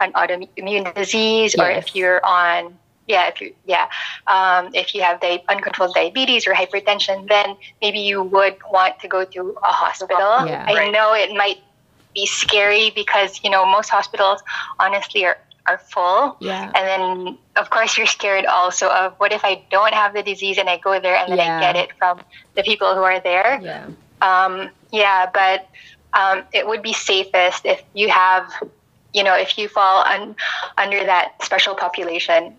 an 0.00 0.12
autoimmune 0.12 0.92
disease 0.94 1.54
or 1.54 1.70
if 1.70 1.94
you're 1.94 2.20
on 2.26 2.76
yeah, 3.06 3.28
if 3.28 3.40
you 3.40 3.54
yeah, 3.66 3.86
um, 4.26 4.70
if 4.74 4.94
you 4.94 5.02
have 5.02 5.20
di- 5.20 5.44
uncontrolled 5.48 5.94
diabetes 5.94 6.46
or 6.48 6.52
hypertension, 6.54 7.28
then 7.28 7.54
maybe 7.82 8.00
you 8.00 8.22
would 8.22 8.56
want 8.72 8.98
to 9.00 9.08
go 9.08 9.24
to 9.26 9.40
a 9.62 9.72
hospital. 9.84 10.46
Yeah. 10.48 10.64
I 10.66 10.74
Right. 10.74 10.92
know 10.92 11.12
it 11.14 11.30
might 11.36 11.58
be 12.14 12.26
scary 12.26 12.90
because 12.94 13.42
you 13.44 13.50
know 13.50 13.66
most 13.66 13.90
hospitals 13.90 14.42
honestly 14.78 15.24
are 15.24 15.38
are 15.66 15.78
full. 15.78 16.36
Yeah. 16.40 16.70
And 16.74 16.86
then, 17.26 17.38
of 17.56 17.70
course, 17.70 17.96
you're 17.96 18.06
scared 18.06 18.44
also 18.44 18.88
of 18.90 19.14
what 19.16 19.32
if 19.32 19.44
I 19.44 19.62
don't 19.70 19.94
have 19.94 20.12
the 20.12 20.22
disease 20.22 20.58
and 20.58 20.68
I 20.68 20.76
go 20.76 21.00
there 21.00 21.16
and 21.16 21.32
then 21.32 21.38
Yeah. 21.38 21.56
I 21.56 21.60
get 21.60 21.76
it 21.76 21.90
from 21.96 22.20
the 22.54 22.62
people 22.62 22.94
who 22.94 23.02
are 23.02 23.18
there. 23.20 23.60
Yeah. 23.62 23.86
Um, 24.20 24.70
yeah, 24.92 25.30
but 25.32 25.66
um, 26.12 26.42
it 26.52 26.66
would 26.66 26.82
be 26.82 26.92
safest 26.92 27.64
if 27.64 27.82
you 27.94 28.10
have, 28.10 28.52
you 29.12 29.22
know, 29.24 29.34
if 29.34 29.56
you 29.58 29.68
fall 29.68 30.04
un- 30.04 30.36
under 30.76 31.02
that 31.04 31.42
special 31.42 31.74
population 31.74 32.56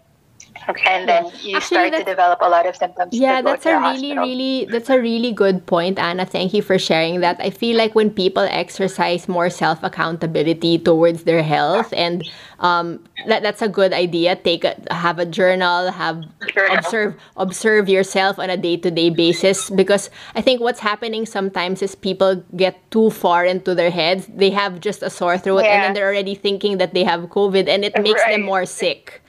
and 0.85 1.07
then 1.07 1.25
you 1.41 1.57
Actually, 1.57 1.89
start 1.89 1.93
to 1.93 2.03
develop 2.03 2.39
a 2.41 2.49
lot 2.49 2.65
of 2.65 2.75
symptoms. 2.75 3.11
to 3.11 3.17
Yeah, 3.17 3.41
that's 3.41 3.65
a 3.65 3.77
really, 3.77 4.13
hospital. 4.13 4.23
really, 4.23 4.65
that's 4.65 4.89
a 4.89 4.99
really 4.99 5.31
good 5.31 5.65
point, 5.65 5.99
Anna. 5.99 6.25
Thank 6.25 6.53
you 6.53 6.61
for 6.61 6.79
sharing 6.79 7.19
that. 7.21 7.37
I 7.39 7.49
feel 7.49 7.77
like 7.77 7.93
when 7.95 8.09
people 8.09 8.43
exercise 8.49 9.27
more 9.27 9.49
self 9.49 9.83
accountability 9.83 10.79
towards 10.79 11.23
their 11.23 11.43
health, 11.43 11.93
and 11.93 12.23
um, 12.59 13.03
that 13.27 13.43
that's 13.43 13.61
a 13.61 13.69
good 13.69 13.93
idea. 13.93 14.35
Take 14.35 14.63
a, 14.63 14.75
have 14.91 15.19
a 15.19 15.25
journal, 15.25 15.91
have 15.91 16.23
Journal. 16.53 16.77
observe 16.77 17.15
observe 17.37 17.89
yourself 17.89 18.39
on 18.39 18.49
a 18.49 18.57
day 18.57 18.77
to 18.77 18.91
day 18.91 19.09
basis. 19.09 19.69
Because 19.69 20.09
I 20.35 20.41
think 20.41 20.61
what's 20.61 20.79
happening 20.79 21.25
sometimes 21.25 21.81
is 21.81 21.95
people 21.95 22.43
get 22.55 22.79
too 22.91 23.09
far 23.11 23.45
into 23.45 23.75
their 23.75 23.91
heads. 23.91 24.27
They 24.27 24.49
have 24.51 24.79
just 24.79 25.03
a 25.03 25.09
sore 25.09 25.37
throat, 25.37 25.65
and 25.65 25.83
then 25.83 25.93
they're 25.93 26.07
already 26.07 26.35
thinking 26.35 26.77
that 26.77 26.93
they 26.93 27.03
have 27.03 27.21
COVID, 27.29 27.67
and 27.67 27.83
it 27.85 27.97
makes 28.01 28.23
them 28.25 28.41
more 28.41 28.65
sick. 28.65 29.21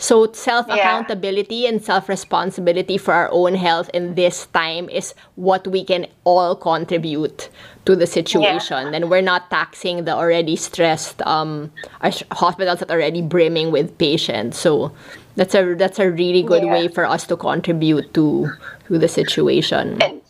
So 0.00 0.32
self 0.32 0.66
Yeah. 0.66 0.76
accountability 0.80 1.66
and 1.66 1.76
self 1.84 2.08
responsibility 2.08 2.96
for 2.96 3.12
our 3.12 3.28
own 3.30 3.54
health 3.54 3.90
in 3.92 4.14
this 4.14 4.46
time 4.46 4.88
is 4.88 5.12
what 5.36 5.68
we 5.68 5.84
can 5.84 6.06
all 6.24 6.56
contribute 6.56 7.50
to 7.84 7.94
the 7.94 8.06
situation. 8.06 8.94
And 8.94 9.10
we're 9.10 9.20
not 9.20 9.50
taxing 9.50 10.04
the 10.06 10.16
already 10.16 10.56
stressed 10.56 11.20
um, 11.26 11.70
our 12.00 12.10
hospitals 12.32 12.80
that 12.80 12.90
are 12.90 12.96
already 12.96 13.20
brimming 13.20 13.70
with 13.70 13.96
patients. 13.98 14.56
So 14.58 14.90
that's 15.36 15.54
a 15.54 15.74
that's 15.76 15.98
a 16.00 16.10
really 16.10 16.42
good 16.42 16.64
Yeah. 16.64 16.72
way 16.72 16.88
for 16.88 17.04
us 17.04 17.26
to 17.28 17.36
contribute 17.36 18.14
to 18.14 18.48
to 18.88 18.98
the 18.98 19.06
situation. 19.08 20.00
And, 20.00 20.22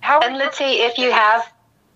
How? 0.00 0.20
and 0.20 0.36
let's 0.36 0.58
say 0.58 0.84
if 0.86 0.98
you 0.98 1.10
have, 1.10 1.42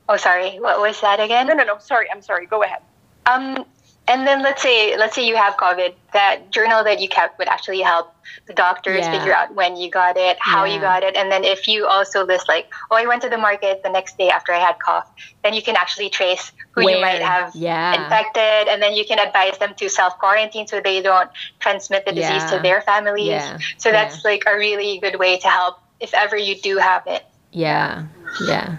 oh, 0.09 0.17
sorry, 0.17 0.57
what 0.59 0.81
was 0.81 0.99
that 1.03 1.21
again? 1.21 1.47
no, 1.47 1.55
no, 1.55 1.65
no. 1.65 1.79
Sorry, 1.79 2.09
I'm 2.11 2.23
sorry. 2.23 2.47
Go 2.47 2.63
ahead. 2.65 2.81
Um, 3.27 3.65
and 4.11 4.27
then 4.27 4.43
let's 4.43 4.61
say 4.63 4.97
let's 4.97 5.15
say 5.15 5.25
you 5.27 5.37
have 5.37 5.55
COVID. 5.57 5.95
That 6.13 6.51
journal 6.51 6.83
that 6.85 6.99
you 7.01 7.09
kept 7.09 7.39
would 7.39 7.47
actually 7.49 7.81
help 7.93 8.07
the 8.47 8.55
doctors 8.55 9.05
Yeah. 9.05 9.13
figure 9.15 9.35
out 9.41 9.55
when 9.55 9.77
you 9.77 9.89
got 9.91 10.17
it, 10.17 10.37
how 10.41 10.65
you 10.65 10.79
got 10.81 11.03
it, 11.09 11.15
and 11.17 11.31
then 11.33 11.43
if 11.45 11.69
you 11.69 11.87
also 11.87 12.25
list 12.25 12.49
like, 12.49 12.67
oh, 12.91 12.97
I 12.97 13.07
went 13.07 13.23
to 13.23 13.29
the 13.29 13.39
market 13.39 13.83
the 13.83 13.91
next 13.99 14.19
day 14.19 14.29
after 14.29 14.53
I 14.53 14.59
had 14.59 14.77
cough, 14.81 15.09
then 15.43 15.53
you 15.55 15.63
can 15.63 15.77
actually 15.77 16.11
trace 16.11 16.51
who 16.73 16.81
you 16.91 17.01
might 17.01 17.23
have 17.23 17.55
Yeah. 17.55 18.03
infected, 18.03 18.63
and 18.71 18.83
then 18.83 18.93
you 18.95 19.05
can 19.11 19.19
advise 19.19 19.57
them 19.59 19.73
to 19.81 19.89
self 19.89 20.19
quarantine 20.19 20.67
so 20.67 20.81
they 20.81 21.01
don't 21.11 21.31
transmit 21.61 22.05
the 22.07 22.13
disease 22.13 22.43
Yeah. 22.45 22.51
to 22.57 22.59
their 22.67 22.81
families. 22.83 23.29
Yeah. 23.29 23.59
So 23.79 23.91
that's 23.93 24.25
like 24.25 24.43
a 24.47 24.55
really 24.57 24.99
good 24.99 25.17
way 25.19 25.39
to 25.39 25.49
help 25.49 25.79
if 26.01 26.13
ever 26.15 26.37
you 26.37 26.55
do 26.69 26.79
have 26.79 27.07
it. 27.07 27.23
Yeah. 27.53 28.05
Yeah. 28.47 28.77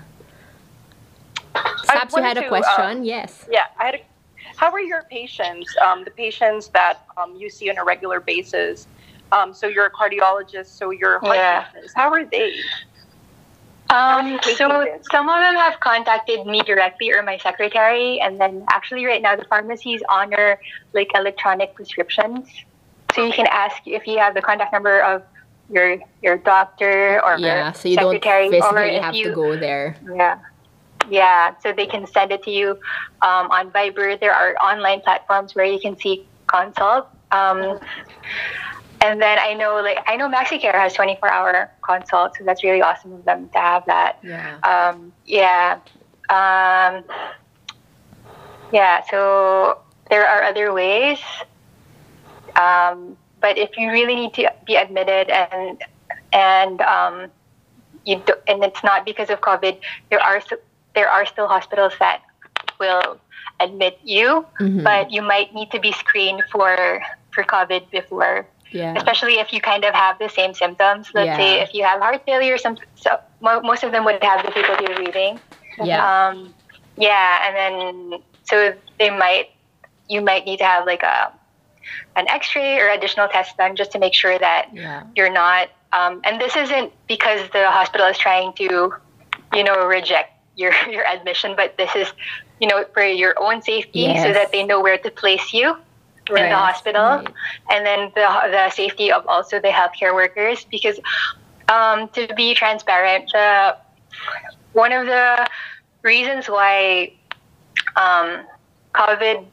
Saps, 1.85 2.15
you 2.15 2.23
had 2.23 2.38
a 2.38 2.47
question? 2.47 2.85
um, 2.97 3.03
yes. 3.03 3.45
Yeah, 3.50 3.65
I 3.79 3.85
had. 3.85 3.95
A, 3.95 4.01
how 4.58 4.72
are 4.72 4.81
your 4.81 5.03
patients? 5.10 5.74
Um, 5.86 6.03
the 6.03 6.12
patients 6.12 6.70
that 6.70 7.05
um, 7.17 7.36
you 7.36 7.50
see 7.50 7.70
on 7.70 7.77
a 7.77 7.84
regular 7.84 8.20
basis. 8.20 8.88
Um, 9.31 9.53
so 9.53 9.67
you're 9.67 9.86
a 9.86 9.91
cardiologist. 9.91 10.67
So 10.77 10.91
you're 10.91 11.20
heart 11.20 11.36
Yeah. 11.36 11.63
patients. 11.74 11.93
How 11.96 12.12
are 12.12 12.25
they? 12.25 12.53
Um, 13.89 14.39
so 14.43 14.86
this? 14.86 15.05
some 15.12 15.27
of 15.27 15.39
them 15.39 15.55
have 15.55 15.79
contacted 15.81 16.46
me 16.46 16.62
directly 16.62 17.12
or 17.12 17.22
my 17.24 17.38
secretary, 17.38 18.22
and 18.22 18.39
then 18.39 18.65
actually 18.72 19.05
right 19.05 19.22
now 19.22 19.36
the 19.36 19.43
pharmacies 19.46 20.01
honor 20.10 20.58
like 20.93 21.10
electronic 21.13 21.75
prescriptions. 21.75 22.48
So 23.13 23.25
you 23.25 23.34
can 23.34 23.48
ask 23.48 23.75
if 23.86 24.08
you 24.08 24.17
have 24.20 24.34
the 24.34 24.41
contact 24.41 24.72
number 24.72 25.01
of 25.01 25.24
your 25.70 25.98
your 26.22 26.38
doctor 26.38 27.22
or 27.24 27.38
Yeah. 27.38 27.74
So 27.74 27.89
you 27.89 27.98
don't 27.98 28.13
secretary, 28.13 28.48
or 28.48 28.51
physically 28.51 28.96
if 28.96 29.03
have 29.03 29.15
you 29.15 29.25
to 29.25 29.36
go 29.36 29.58
there. 29.58 29.98
yeah. 30.15 30.38
Yeah, 31.10 31.55
so 31.62 31.74
they 31.74 31.86
can 31.86 32.05
send 32.08 32.31
it 32.31 32.43
to 32.43 32.51
you 32.51 32.72
um, 33.22 33.51
on 33.51 33.72
Viber. 33.72 34.20
There 34.20 34.34
are 34.34 34.55
online 34.55 35.01
platforms 35.01 35.55
where 35.55 35.65
you 35.65 35.79
can 35.79 35.98
see 35.98 36.25
consult. 36.48 37.08
Um, 37.31 37.79
and 39.01 39.22
then 39.22 39.39
I 39.39 39.53
know, 39.53 39.81
like, 39.81 39.98
I 40.08 40.15
know 40.15 40.29
MaxiCare 40.29 40.74
has 40.74 40.93
24-hour 40.93 41.72
consult, 41.81 42.38
so 42.38 42.43
that's 42.43 42.63
really 42.63 42.81
awesome 42.81 43.13
of 43.13 43.25
them 43.25 43.50
to 43.50 43.58
have 43.58 43.86
that. 43.88 44.20
Yeah. 44.22 44.58
Um, 44.60 45.12
yeah. 45.25 45.79
Um, 46.29 47.03
yeah, 48.72 49.01
so 49.10 49.79
there 50.10 50.27
are 50.27 50.43
other 50.43 50.74
ways. 50.74 51.20
Um, 52.55 53.17
but 53.39 53.58
if 53.58 53.77
you 53.77 53.89
really 53.91 54.15
need 54.15 54.34
to 54.36 54.53
be 54.65 54.75
admitted 54.75 55.29
and 55.29 55.84
and 56.34 56.81
um, 56.81 57.31
you 58.05 58.22
do, 58.25 58.34
and 58.48 58.63
it's 58.63 58.84
not 58.84 59.05
because 59.05 59.29
of 59.29 59.41
COVID, 59.41 59.79
there 60.10 60.22
are 60.22 60.41
there 60.95 61.10
are 61.10 61.25
still 61.25 61.48
hospitals 61.48 61.93
that 62.00 62.21
will 62.79 63.17
admit 63.60 64.00
you, 64.03 64.45
Mhm. 64.60 64.83
but 64.83 65.12
you 65.12 65.21
might 65.21 65.53
need 65.53 65.71
to 65.71 65.79
be 65.79 65.91
screened 65.91 66.43
for 66.51 67.01
for 67.31 67.43
COVID 67.43 67.89
before 67.91 68.45
Yeah. 68.71 68.93
especially 68.95 69.39
if 69.39 69.51
you 69.53 69.60
kind 69.62 69.83
of 69.86 69.93
have 69.93 70.17
the 70.19 70.27
same 70.29 70.53
symptoms. 70.53 71.12
Let's 71.13 71.36
say 71.38 71.60
if 71.60 71.74
you 71.74 71.83
have 71.83 72.00
heart 72.01 72.24
failure, 72.25 72.57
some 72.57 72.77
so 72.95 73.19
mo- 73.41 73.62
most 73.62 73.83
of 73.83 73.91
them 73.91 74.03
would 74.05 74.21
have 74.24 74.43
difficulty 74.45 74.86
breathing. 74.93 75.39
Yeah. 75.77 76.00
Um, 76.27 76.53
yeah, 76.98 77.48
and 77.48 77.53
then 77.55 78.21
so 78.43 78.74
they 79.00 79.10
might 79.10 79.50
you 80.07 80.21
might 80.21 80.45
need 80.45 80.57
to 80.57 80.65
have 80.65 80.86
like 80.86 81.03
a 81.03 81.31
an 82.15 82.27
X-ray 82.29 82.79
or 82.79 82.89
additional 82.89 83.27
test 83.27 83.55
done 83.57 83.75
just 83.75 83.91
to 83.91 84.00
make 84.00 84.13
sure 84.13 84.38
that 84.39 84.69
Yeah. 84.74 85.03
you're 85.15 85.29
not 85.31 85.69
um, 85.93 86.21
and 86.24 86.39
this 86.39 86.55
isn't 86.55 86.91
because 87.07 87.41
the 87.51 87.69
hospital 87.69 88.07
is 88.07 88.17
trying 88.17 88.53
to, 88.53 88.93
you 89.53 89.63
know, 89.63 89.86
reject 89.86 90.31
your 90.55 90.74
your 90.89 91.05
admission, 91.05 91.53
but 91.55 91.77
this 91.77 91.96
is, 91.96 92.12
you 92.60 92.67
know, 92.67 92.86
for 92.93 93.03
your 93.03 93.34
own 93.39 93.62
safety, 93.62 94.05
so 94.17 94.34
that 94.34 94.51
they 94.51 94.63
know 94.63 94.81
where 94.81 94.98
to 94.98 95.12
place 95.12 95.53
you 95.53 95.75
in 96.29 96.36
the 96.36 96.55
hospital, 96.55 97.01
Right. 97.01 97.27
and 97.72 97.86
then 97.86 98.12
the 98.15 98.27
the 98.51 98.70
safety 98.70 99.12
of 99.12 99.27
also 99.27 99.60
the 99.60 99.70
healthcare 99.70 100.13
workers. 100.13 100.65
Because 100.70 101.00
um, 101.70 102.08
to 102.10 102.34
be 102.36 102.53
transparent, 102.53 103.31
the 103.31 103.75
one 104.74 104.91
of 104.93 105.05
the 105.05 105.48
reasons 106.03 106.48
why 106.48 107.13
um, 107.96 108.46
COVID, 108.93 109.46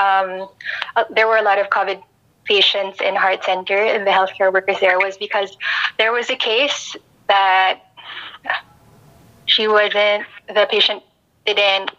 um, 0.00 0.48
uh, 0.96 1.04
there 1.10 1.26
were 1.26 1.36
a 1.36 1.42
lot 1.42 1.58
of 1.58 1.68
COVID 1.70 2.02
patients 2.44 3.00
in 3.00 3.14
Heart 3.14 3.44
Center 3.44 3.76
and 3.76 4.06
the 4.06 4.10
healthcare 4.10 4.52
workers 4.52 4.80
there 4.80 4.98
was 4.98 5.16
because 5.18 5.56
there 5.98 6.12
was 6.12 6.30
a 6.30 6.36
case 6.36 6.96
that 7.28 7.80
she 9.48 9.66
wasn't, 9.68 10.24
the 10.48 10.66
patient 10.70 11.02
didn't 11.46 11.90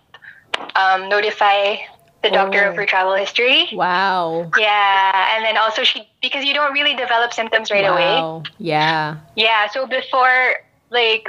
um, 0.75 1.09
notify 1.09 1.77
the 2.23 2.29
doctor 2.29 2.65
Oh. 2.65 2.69
of 2.69 2.75
her 2.75 2.85
travel 2.85 3.15
history. 3.15 3.69
Wow. 3.73 4.51
Yeah, 4.57 5.35
and 5.35 5.45
then 5.45 5.57
also 5.57 5.83
she 5.83 6.07
because 6.21 6.43
you 6.43 6.53
don't 6.53 6.73
really 6.73 6.95
develop 6.95 7.33
symptoms 7.33 7.71
right 7.71 7.85
away. 7.85 8.15
wow. 8.19 8.43
Yeah. 8.57 9.17
Yeah, 9.35 9.69
so 9.69 9.87
before 9.87 10.55
like 10.89 11.25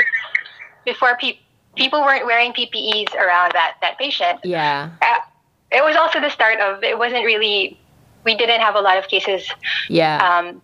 before 0.85 1.17
pe- 1.21 1.39
people 1.77 2.00
weren't 2.00 2.27
wearing 2.27 2.53
PPEs 2.53 3.15
around 3.15 3.53
that 3.53 3.77
that 3.83 3.99
patient. 3.99 4.41
Yeah. 4.43 4.91
Uh, 5.00 5.21
it 5.71 5.85
was 5.85 5.95
also 5.97 6.21
the 6.21 6.31
start 6.31 6.59
of 6.61 6.83
it 6.83 6.99
wasn't 6.99 7.25
really 7.25 7.79
we 8.25 8.35
didn't 8.35 8.61
have 8.61 8.75
a 8.75 8.81
lot 8.81 8.99
of 8.99 9.07
cases. 9.09 9.49
Yeah. 9.89 10.19
Um, 10.19 10.61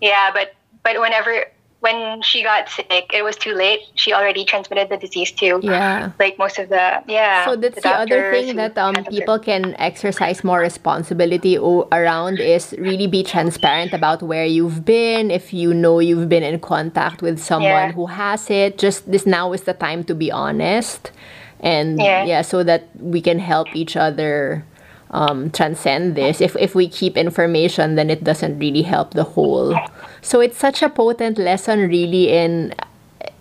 yeah, 0.00 0.30
but 0.32 0.54
but 0.84 1.00
whenever 1.00 1.44
when 1.84 2.22
she 2.22 2.42
got 2.42 2.68
sick, 2.68 3.06
it 3.12 3.22
was 3.22 3.36
too 3.36 3.52
late. 3.52 3.80
She 3.94 4.12
already 4.18 4.44
transmitted 4.44 4.88
the 4.88 4.96
disease 4.96 5.30
to 5.40 5.60
yeah. 5.62 6.12
like 6.18 6.38
most 6.38 6.58
of 6.58 6.70
the 6.70 7.02
yeah. 7.06 7.44
So 7.44 7.56
that's 7.56 7.82
the, 7.82 7.90
other 8.02 8.32
thing 8.32 8.56
that 8.56 8.74
um 8.78 8.96
people 9.16 9.38
can 9.38 9.76
exercise 9.78 10.42
more 10.42 10.60
responsibility 10.60 11.58
o- 11.58 11.86
around 11.92 12.40
is 12.40 12.74
really 12.78 13.06
be 13.06 13.22
transparent 13.22 13.92
about 13.92 14.22
where 14.22 14.46
you've 14.56 14.84
been. 14.84 15.30
If 15.30 15.52
you 15.52 15.74
know 15.74 16.00
you've 16.00 16.28
been 16.28 16.42
in 16.42 16.58
contact 16.58 17.20
with 17.20 17.36
someone 17.38 17.88
Yeah. 17.88 17.92
who 17.92 18.06
has 18.06 18.48
it, 18.50 18.78
just 18.78 19.10
this 19.12 19.26
now 19.26 19.52
is 19.52 19.62
the 19.68 19.74
time 19.86 20.00
to 20.08 20.14
be 20.14 20.32
honest, 20.32 21.12
and 21.60 22.00
Yeah. 22.00 22.24
yeah, 22.24 22.42
so 22.42 22.64
that 22.64 22.88
we 22.98 23.20
can 23.20 23.38
help 23.38 23.68
each 23.76 23.94
other 23.96 24.64
um, 25.10 25.50
transcend 25.50 26.16
this. 26.16 26.40
If 26.40 26.56
if 26.56 26.74
we 26.74 26.88
keep 26.88 27.16
information, 27.16 27.94
then 27.94 28.10
it 28.10 28.24
doesn't 28.24 28.58
really 28.58 28.82
help 28.82 29.12
the 29.14 29.24
whole. 29.24 29.78
So 30.22 30.40
it's 30.40 30.58
such 30.58 30.82
a 30.82 30.88
potent 30.88 31.38
lesson, 31.38 31.88
really, 31.88 32.30
in 32.30 32.74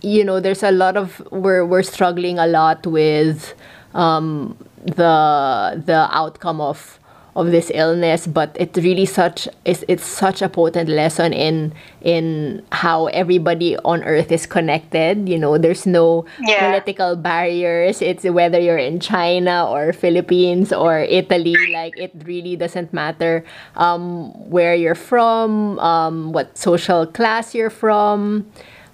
you 0.02 0.24
know 0.24 0.40
there's 0.40 0.64
a 0.64 0.72
lot 0.72 0.98
of 0.98 1.22
we're 1.32 1.66
we're 1.66 1.84
struggling 1.84 2.38
a 2.38 2.48
lot 2.48 2.86
with 2.86 3.54
um 3.94 4.58
the 4.84 5.82
the 5.86 6.08
outcome 6.12 6.60
of 6.60 7.00
of 7.36 7.52
this 7.52 7.72
illness 7.74 8.28
but 8.28 8.56
it's 8.60 8.78
really 8.78 9.06
such 9.06 9.48
it's, 9.66 9.84
it's 9.88 10.06
such 10.06 10.42
a 10.42 10.50
potent 10.50 10.90
lesson 10.90 11.34
in 11.34 11.74
in 12.02 12.62
how 12.72 13.08
everybody 13.08 13.78
on 13.86 14.04
earth 14.04 14.32
is 14.32 14.46
connected. 14.46 15.28
You 15.28 15.40
know 15.40 15.58
there's 15.58 15.86
no 15.86 16.26
Yeah. 16.40 16.60
political 16.60 17.16
barriers. 17.16 18.02
It's 18.02 18.24
whether 18.24 18.60
you're 18.60 18.78
in 18.78 19.00
china 19.00 19.66
or 19.70 19.94
philippines 19.94 20.72
or 20.72 21.00
italy 21.00 21.68
like 21.68 21.98
it 21.98 22.12
really 22.26 22.56
doesn't 22.56 22.94
matter 22.94 23.44
um 23.76 24.30
where 24.50 24.76
you're 24.76 24.96
from 24.96 25.80
um 25.80 26.32
what 26.34 26.58
social 26.58 27.06
class 27.08 27.56
you're 27.56 27.70
from. 27.74 28.46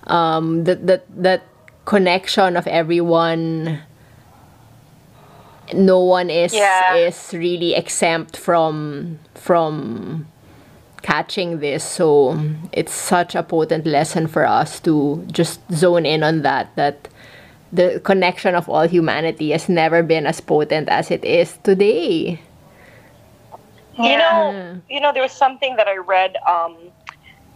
Um 0.08 0.64
that 0.64 0.88
that 0.88 1.04
that 1.16 1.42
connection 1.86 2.56
of 2.56 2.68
everyone 2.68 3.80
no 5.74 6.00
one 6.00 6.30
is 6.30 6.54
Yeah. 6.54 6.96
is 6.96 7.34
really 7.34 7.76
exempt 7.76 8.38
from 8.38 9.20
from 9.36 10.28
catching 11.02 11.60
this 11.60 11.84
so 11.84 12.38
it's 12.74 12.92
such 12.94 13.36
a 13.36 13.44
potent 13.44 13.86
lesson 13.86 14.28
for 14.28 14.46
us 14.46 14.80
to 14.82 15.24
just 15.32 15.62
zone 15.72 16.06
in 16.06 16.24
on 16.24 16.42
that 16.42 16.76
that 16.76 17.08
the 17.72 18.00
connection 18.04 18.56
of 18.56 18.68
all 18.68 18.88
humanity 18.88 19.52
has 19.52 19.70
never 19.70 20.04
been 20.04 20.26
as 20.26 20.42
potent 20.42 20.90
as 20.90 21.12
it 21.12 21.24
is 21.24 21.58
today 21.64 22.40
You 23.98 24.18
know, 24.18 24.80
you 24.90 25.00
know, 25.02 25.12
there 25.12 25.24
was 25.24 25.34
something 25.34 25.76
that 25.76 25.88
I 25.88 25.98
read. 25.98 26.38
Um, 26.48 26.78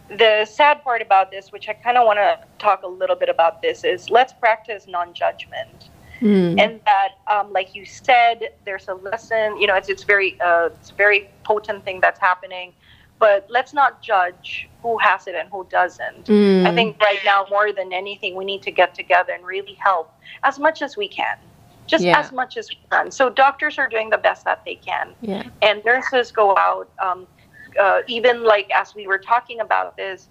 the 0.08 0.44
sad 0.44 0.84
part 0.84 1.00
about 1.00 1.30
this, 1.30 1.50
which 1.52 1.68
I 1.68 1.72
kind 1.72 1.96
of 1.96 2.04
want 2.06 2.18
to 2.18 2.38
talk 2.58 2.82
a 2.82 2.86
little 2.86 3.16
bit 3.16 3.30
about 3.30 3.62
this, 3.62 3.82
is 3.84 4.10
let's 4.10 4.32
practice 4.34 4.86
non-judgment, 4.86 5.88
Mm. 6.24 6.58
and 6.58 6.80
that, 6.86 7.10
um, 7.30 7.52
like 7.52 7.74
you 7.74 7.84
said, 7.84 8.50
there's 8.64 8.88
a 8.88 8.94
lesson. 8.94 9.58
You 9.60 9.66
know, 9.66 9.74
it's 9.76 9.88
it's 9.90 10.04
very 10.04 10.40
uh, 10.40 10.66
it's 10.72 10.90
a 10.90 10.94
very 10.94 11.28
potent 11.44 11.84
thing 11.84 12.00
that's 12.00 12.18
happening, 12.18 12.72
but 13.18 13.46
let's 13.50 13.74
not 13.74 14.00
judge 14.02 14.68
who 14.82 14.96
has 14.98 15.26
it 15.26 15.34
and 15.34 15.48
who 15.50 15.66
doesn't. 15.70 16.26
Mm. 16.26 16.66
I 16.66 16.72
think 16.72 16.98
right 17.00 17.20
now, 17.24 17.46
more 17.50 17.72
than 17.72 17.92
anything, 17.92 18.34
we 18.36 18.44
need 18.44 18.62
to 18.62 18.70
get 18.70 18.94
together 18.94 19.32
and 19.34 19.44
really 19.44 19.74
help 19.74 20.12
as 20.44 20.58
much 20.58 20.80
as 20.82 20.96
we 20.96 21.08
can, 21.08 21.36
just 21.86 22.04
Yeah. 22.04 22.18
as 22.18 22.32
much 22.32 22.56
as 22.56 22.70
we 22.70 22.78
can. 22.90 23.10
So 23.10 23.28
doctors 23.28 23.78
are 23.78 23.88
doing 23.88 24.08
the 24.10 24.18
best 24.18 24.44
that 24.46 24.64
they 24.64 24.76
can 24.76 25.14
yeah 25.20 25.42
and 25.62 25.84
nurses 25.84 26.32
go 26.32 26.56
out 26.56 26.88
um, 27.02 27.26
uh, 27.80 28.00
even 28.06 28.44
like 28.44 28.70
as 28.74 28.94
we 28.94 29.06
were 29.06 29.18
talking 29.18 29.60
about 29.60 29.96
this 29.96 30.28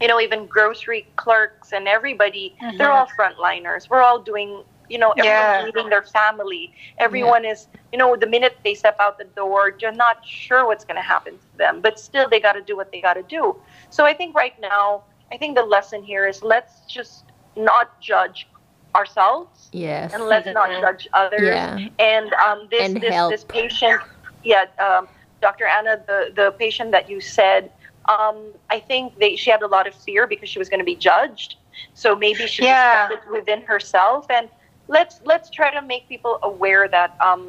you 0.00 0.08
know 0.08 0.20
even 0.20 0.46
grocery 0.46 1.06
clerks 1.16 1.72
and 1.72 1.86
everybody 1.88 2.56
they're 2.78 2.88
Mhm. 2.88 2.94
all 2.96 3.08
frontliners 3.18 3.88
we're 3.90 4.02
all 4.02 4.18
doing 4.18 4.62
you 4.88 4.98
know 4.98 5.12
everyone's 5.18 5.56
Yeah. 5.56 5.62
leaving 5.62 5.88
their 5.88 6.02
family 6.02 6.72
everyone 6.98 7.44
is 7.44 7.68
you 7.92 7.98
know 7.98 8.16
the 8.16 8.26
minute 8.26 8.56
they 8.64 8.74
step 8.74 8.96
out 9.00 9.18
the 9.18 9.24
door 9.36 9.74
you're 9.80 9.92
not 9.92 10.16
sure 10.24 10.66
what's 10.66 10.84
going 10.84 10.96
to 10.96 11.02
happen 11.02 11.38
to 11.38 11.56
them 11.58 11.80
but 11.80 11.98
still 11.98 12.28
they 12.28 12.40
got 12.40 12.52
to 12.52 12.62
do 12.62 12.76
what 12.76 12.90
they 12.92 13.00
got 13.00 13.14
to 13.14 13.22
do 13.22 13.56
so 13.90 14.04
i 14.04 14.12
think 14.12 14.34
right 14.34 14.54
now 14.60 15.02
i 15.32 15.36
think 15.36 15.56
the 15.56 15.62
lesson 15.62 16.02
here 16.02 16.26
is 16.26 16.42
let's 16.42 16.84
just 16.86 17.32
not 17.56 18.00
judge 18.00 18.48
ourselves 18.94 19.72
yes 19.72 20.12
and 20.12 20.24
let's 20.24 20.50
not 20.50 20.70
judge 20.80 21.08
others. 21.14 21.68
Yeah. 21.72 21.88
And 21.98 22.32
um, 22.34 22.68
this 22.70 22.94
And 22.94 23.00
this, 23.00 23.14
help. 23.14 23.28
this 23.28 23.44
patient, 23.44 24.02
yeah, 24.42 24.64
um, 24.78 25.08
Dr. 25.40 25.66
Anna, 25.66 25.96
the 26.06 26.30
the 26.34 26.52
patient 26.58 26.92
that 26.92 27.08
you 27.08 27.20
said, 27.20 27.70
um, 28.08 28.52
I 28.70 28.80
think 28.80 29.18
they 29.18 29.36
she 29.36 29.50
had 29.50 29.62
a 29.62 29.66
lot 29.66 29.86
of 29.86 29.94
fear 29.94 30.26
because 30.26 30.48
she 30.48 30.58
was 30.58 30.68
going 30.68 30.80
to 30.80 30.84
be 30.84 30.96
judged. 30.96 31.56
So 31.94 32.14
maybe 32.14 32.46
she 32.46 32.64
Yeah. 32.64 32.68
just 32.68 32.88
kept 32.90 33.10
it 33.10 33.20
within 33.30 33.62
herself. 33.62 34.26
And 34.30 34.48
let's 34.96 35.14
let's 35.24 35.48
try 35.58 35.68
to 35.78 35.82
make 35.92 36.02
people 36.08 36.34
aware 36.42 36.84
that 36.96 37.10
um, 37.28 37.42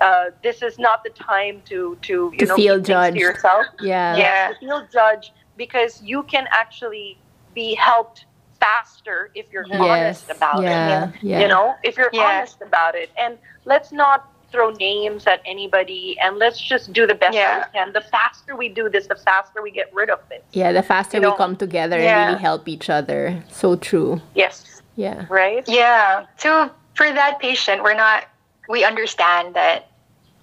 uh, 0.00 0.26
this 0.42 0.58
is 0.68 0.78
not 0.78 0.98
the 1.06 1.10
time 1.10 1.56
to 1.70 1.96
to 2.08 2.14
you 2.32 2.38
To 2.42 2.46
know 2.46 2.56
feel 2.56 2.78
judged. 2.92 3.16
yourself. 3.16 3.66
yeah. 3.80 4.16
Yeah. 4.16 4.48
to 4.52 4.54
feel 4.60 4.80
judged 4.92 5.30
because 5.56 5.92
you 6.10 6.22
can 6.24 6.44
actually 6.62 7.08
be 7.54 7.68
helped 7.90 8.26
faster 8.60 9.30
if 9.34 9.46
you're 9.52 9.66
yes. 9.68 9.80
honest 9.80 10.30
about 10.36 10.58
it 10.60 10.66
yeah 10.68 11.12
yeah. 11.22 11.40
you 11.42 11.48
know? 11.54 11.66
If 11.88 11.96
you're 11.98 12.10
Yeah. 12.12 12.22
honest 12.28 12.58
about 12.70 12.94
it. 13.02 13.08
And 13.22 13.32
let's 13.72 13.90
not 13.92 14.18
throw 14.52 14.70
names 14.90 15.22
at 15.26 15.40
anybody 15.54 16.16
and 16.22 16.30
let's 16.44 16.60
just 16.72 16.92
do 16.92 17.02
the 17.12 17.14
best 17.22 17.34
Yeah. 17.34 17.58
we 17.58 17.64
can. 17.78 17.92
The 17.92 18.04
faster 18.16 18.52
we 18.62 18.68
do 18.80 18.84
this 18.94 19.06
the 19.06 19.16
faster 19.28 19.58
we 19.66 19.70
get 19.80 19.88
rid 20.00 20.10
of 20.16 20.20
it. 20.30 20.42
Yeah 20.60 20.70
the 20.72 20.82
faster 20.82 21.16
You 21.16 21.22
we 21.22 21.28
know, 21.28 21.36
come 21.42 21.54
together 21.66 21.98
and 21.98 22.28
really 22.30 22.40
help 22.48 22.62
each 22.74 22.88
other. 22.98 23.20
So 23.60 23.76
true. 23.76 24.20
Yes 24.34 24.73
yeah 24.96 25.26
right 25.28 25.64
Yeah. 25.68 26.26
So 26.36 26.70
for 26.94 27.10
that 27.12 27.38
patient, 27.40 27.82
we're 27.82 27.94
not, 27.94 28.24
we 28.68 28.84
understand 28.84 29.54
that, 29.54 29.88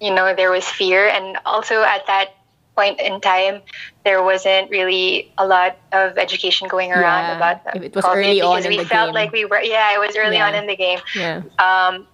you 0.00 0.12
know, 0.14 0.34
there 0.34 0.50
was 0.50 0.64
fear. 0.66 1.08
And 1.08 1.38
also 1.44 1.82
at 1.82 2.06
that 2.06 2.28
point 2.76 3.00
in 3.00 3.20
time, 3.20 3.62
there 4.04 4.22
wasn't 4.22 4.70
really 4.70 5.32
a 5.38 5.46
lot 5.46 5.76
of 5.92 6.18
education 6.18 6.68
going 6.68 6.92
around 6.92 7.28
Yeah. 7.28 7.36
about 7.36 7.60
If 7.76 7.82
it 7.82 7.94
was 7.94 8.04
COVID 8.04 8.16
early 8.16 8.40
on 8.40 8.50
because 8.50 8.64
in 8.66 8.70
we 8.70 8.78
the 8.78 8.84
felt 8.84 9.08
game. 9.08 9.14
like 9.14 9.32
we 9.32 9.44
were, 9.44 9.60
yeah, 9.60 9.94
it 9.94 9.98
was 9.98 10.16
early 10.16 10.36
Yeah. 10.36 10.46
on 10.48 10.54
in 10.54 10.66
the 10.66 10.76
game. 10.76 11.00
yeah 11.14 11.42
Um, 11.58 12.06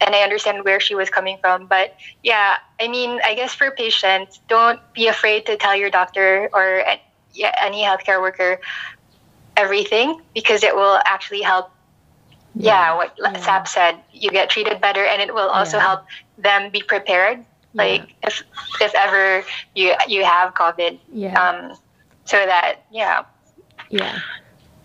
and 0.00 0.14
I 0.14 0.20
understand 0.22 0.64
where 0.64 0.80
she 0.80 0.94
was 0.94 1.10
coming 1.10 1.38
from. 1.40 1.66
But 1.66 1.94
yeah, 2.22 2.56
I 2.80 2.88
mean, 2.88 3.20
I 3.24 3.34
guess 3.34 3.54
for 3.54 3.70
patients, 3.70 4.40
don't 4.48 4.80
be 4.94 5.08
afraid 5.08 5.46
to 5.46 5.56
tell 5.56 5.76
your 5.76 5.90
doctor 5.90 6.48
or 6.52 6.84
yeah, 7.34 7.54
any 7.62 7.82
healthcare 7.82 8.20
worker 8.20 8.58
everything 9.56 10.20
because 10.34 10.62
it 10.62 10.74
will 10.74 10.98
actually 11.04 11.42
help 11.42 11.70
yeah, 12.54 12.94
what 12.96 13.14
Yeah. 13.18 13.36
Sap 13.40 13.68
said, 13.68 13.96
you 14.12 14.30
get 14.30 14.50
treated 14.50 14.80
better, 14.80 15.04
and 15.04 15.22
it 15.22 15.32
will 15.32 15.48
also 15.48 15.76
Yeah. 15.76 15.82
help 15.82 16.04
them 16.38 16.70
be 16.70 16.82
prepared. 16.82 17.44
Like 17.74 18.14
if 18.24 18.42
if 18.80 18.92
ever 18.94 19.44
you 19.74 19.94
you 20.08 20.24
have 20.24 20.54
COVID, 20.54 20.98
yeah 21.12 21.38
um, 21.40 21.76
so 22.24 22.36
that 22.36 22.82
yeah, 22.90 23.22
yeah 23.90 24.18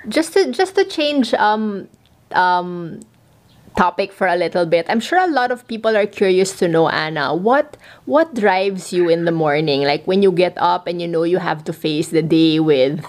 just 0.07 0.33
to 0.33 0.51
just 0.51 0.75
to 0.75 0.85
change 0.85 1.33
um 1.33 1.87
um 2.33 2.99
topic 3.75 4.11
for 4.11 4.27
a 4.27 4.35
little 4.35 4.65
bit. 4.65 4.85
I'm 4.89 4.99
sure 4.99 5.19
a 5.19 5.27
lot 5.27 5.51
of 5.51 5.67
people 5.67 5.95
are 5.95 6.05
curious 6.05 6.57
to 6.59 6.67
know, 6.67 6.89
Anna, 6.89 7.35
what 7.35 7.77
what 8.05 8.33
drives 8.33 8.93
you 8.93 9.09
in 9.09 9.25
the 9.25 9.31
morning? 9.31 9.83
Like 9.83 10.05
when 10.05 10.23
you 10.23 10.31
get 10.31 10.53
up 10.57 10.87
and 10.87 11.01
you 11.01 11.07
know 11.07 11.23
you 11.23 11.37
have 11.39 11.63
to 11.65 11.73
face 11.73 12.09
the 12.09 12.21
day 12.21 12.59
with 12.59 13.05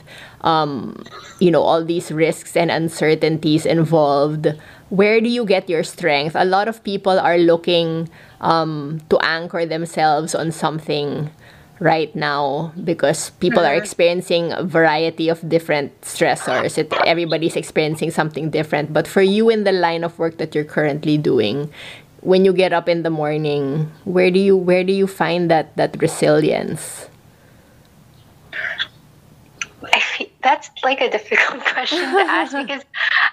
um, 0.46 1.05
you 1.40 1.50
know, 1.50 1.62
all 1.62 1.85
these 1.85 2.12
risks 2.12 2.57
and 2.57 2.70
uncertainties 2.70 3.66
involved. 3.66 4.46
Where 4.88 5.20
do 5.20 5.29
you 5.29 5.44
get 5.44 5.68
your 5.68 5.83
strength? 5.83 6.37
A 6.37 6.44
lot 6.44 6.68
of 6.68 6.83
people 6.85 7.18
are 7.18 7.37
looking 7.37 8.09
um, 8.40 9.00
to 9.11 9.18
anchor 9.18 9.66
themselves 9.66 10.35
on 10.35 10.52
something 10.52 11.31
right 11.79 12.15
now 12.17 12.73
because 12.85 13.31
people 13.39 13.61
are 13.61 13.75
mm-hmm. 13.77 13.83
experiencing 13.83 14.53
a 14.53 14.65
variety 14.65 15.29
of 15.29 15.47
different 15.49 15.93
stressors. 16.01 16.79
It, 16.79 16.93
everybody's 17.05 17.57
experiencing 17.57 18.11
something 18.11 18.51
different. 18.51 18.93
But 18.93 19.07
for 19.07 19.23
you 19.23 19.51
in 19.51 19.65
the 19.65 19.73
line 19.73 20.05
of 20.05 20.19
work 20.19 20.39
that 20.39 20.55
you're 20.55 20.65
currently 20.65 21.19
doing, 21.19 21.71
when 22.21 22.45
you 22.45 22.53
get 22.53 22.73
up 22.73 22.89
in 22.89 23.03
the 23.03 23.11
morning, 23.11 23.91
where 24.05 24.31
do 24.31 24.41
you 24.41 24.57
where 24.57 24.85
do 24.85 24.93
you 24.93 25.07
find 25.07 25.51
that 25.51 25.77
that 25.77 26.01
resilience? 26.01 27.09
That's 30.43 30.71
like 30.85 31.01
a 31.01 31.11
difficult 31.11 31.65
question 31.73 31.99
to 31.99 32.19
ask 32.23 32.57
because 32.57 32.83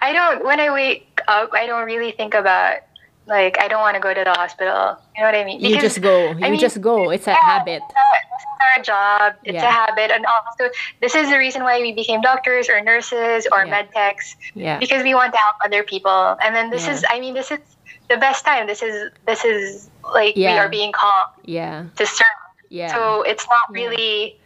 I 0.02 0.14
don't 0.14 0.44
when 0.44 0.60
I 0.60 0.72
wake 0.74 1.22
up 1.28 1.54
I 1.54 1.66
don't 1.66 1.86
really 1.86 2.12
think 2.12 2.34
about 2.34 2.82
like 3.26 3.60
I 3.60 3.68
don't 3.68 3.80
want 3.80 3.96
to 3.96 4.02
go 4.02 4.14
to 4.14 4.24
the 4.24 4.34
hospital. 4.34 4.98
You 5.16 5.22
know 5.22 5.28
what 5.28 5.36
I 5.36 5.46
mean? 5.46 5.62
you 5.62 5.80
just 5.80 6.02
go. 6.02 6.32
You 6.32 6.46
I 6.46 6.50
mean, 6.50 6.60
just 6.60 6.82
go. 6.82 7.10
It's 7.10 7.28
a 7.28 7.32
yeah, 7.32 7.38
habit. 7.42 7.82
It's 7.86 7.94
a- 7.94 8.24
This 8.33 8.33
is 8.33 8.33
our 8.62 8.84
job. 8.84 9.34
It's 9.44 9.56
Yeah. 9.56 9.68
a 9.68 9.72
habit, 9.72 10.12
and 10.12 10.26
also 10.26 10.70
this 11.02 11.16
is 11.16 11.30
the 11.30 11.38
reason 11.38 11.64
why 11.64 11.80
we 11.82 11.92
became 11.94 12.22
doctors 12.22 12.70
or 12.70 12.82
nurses 12.82 13.48
or 13.52 13.66
Yeah. 13.66 13.72
med 13.72 13.92
techs 13.94 14.36
Yeah. 14.54 14.78
because 14.80 15.04
we 15.04 15.14
want 15.14 15.34
to 15.34 15.40
help 15.40 15.56
other 15.64 15.84
people. 15.84 16.38
And 16.42 16.56
then 16.56 16.70
this 16.70 16.86
Yeah. 16.88 16.94
is, 16.94 17.06
I 17.10 17.20
mean, 17.20 17.34
this 17.34 17.52
is 17.52 17.60
the 18.10 18.18
best 18.18 18.46
time. 18.46 18.68
This 18.68 18.82
is 18.82 19.12
this 19.26 19.44
is 19.46 19.90
like 20.14 20.36
we 20.36 20.48
are 20.48 20.70
being 20.70 20.92
called 20.92 21.30
Yeah. 21.44 21.86
to 21.96 22.06
serve. 22.06 22.28
Yeah. 22.70 22.94
So 22.94 23.22
it's 23.24 23.48
not 23.50 23.72
really. 23.72 24.40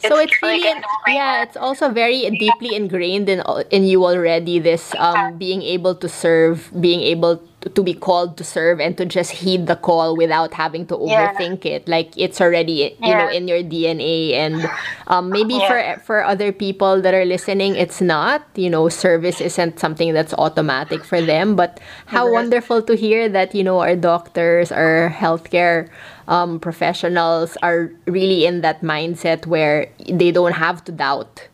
So 0.00 0.18
it's 0.18 0.40
really 0.42 0.66
a 0.66 0.82
yeah 1.06 1.42
it's 1.42 1.56
also 1.56 1.88
very 1.88 2.28
deeply 2.30 2.74
ingrained 2.74 3.28
in 3.28 3.42
in 3.70 3.84
you 3.84 4.04
already 4.04 4.58
this 4.58 4.94
um 4.98 5.36
being 5.38 5.62
able 5.62 5.94
to 5.94 6.08
serve 6.08 6.70
being 6.80 7.00
able 7.00 7.36
to, 7.60 7.68
to 7.68 7.82
be 7.82 7.92
called 7.92 8.36
to 8.38 8.44
serve 8.44 8.80
and 8.80 8.96
to 8.96 9.04
just 9.04 9.30
heed 9.44 9.66
the 9.66 9.76
call 9.76 10.16
without 10.16 10.54
having 10.54 10.86
to 10.86 10.96
Yeah. 10.96 11.28
overthink 11.32 11.64
it 11.66 11.88
like 11.88 12.16
it's 12.16 12.40
already 12.40 12.96
you 13.02 13.14
know 13.14 13.26
in 13.28 13.48
your 13.48 13.62
dna 13.62 14.32
and 14.34 14.70
um 15.08 15.32
maybe 15.32 15.58
Yeah. 15.60 15.68
for 15.96 16.00
for 16.00 16.24
other 16.24 16.52
people 16.52 17.00
that 17.02 17.14
are 17.14 17.24
listening 17.24 17.76
it's 17.76 18.00
not 18.00 18.42
you 18.56 18.70
know 18.70 18.88
service 18.88 19.40
isn't 19.40 19.78
something 19.78 20.12
that's 20.14 20.32
automatic 20.34 21.04
for 21.04 21.20
them 21.20 21.56
but 21.56 21.80
how 22.06 22.26
Mhm. 22.26 22.32
wonderful 22.32 22.82
to 22.82 22.94
hear 22.96 23.28
that 23.28 23.54
you 23.54 23.62
know 23.64 23.80
our 23.80 23.96
doctors 23.96 24.72
our 24.72 25.10
healthcare 25.12 25.88
um, 26.30 26.60
professionals 26.60 27.58
are 27.62 27.92
really 28.06 28.46
in 28.46 28.62
that 28.62 28.82
mindset 28.82 29.46
where 29.46 29.90
they 30.08 30.32
don't 30.32 30.52
have 30.54 30.84
to 30.86 30.92
doubt 30.92 31.48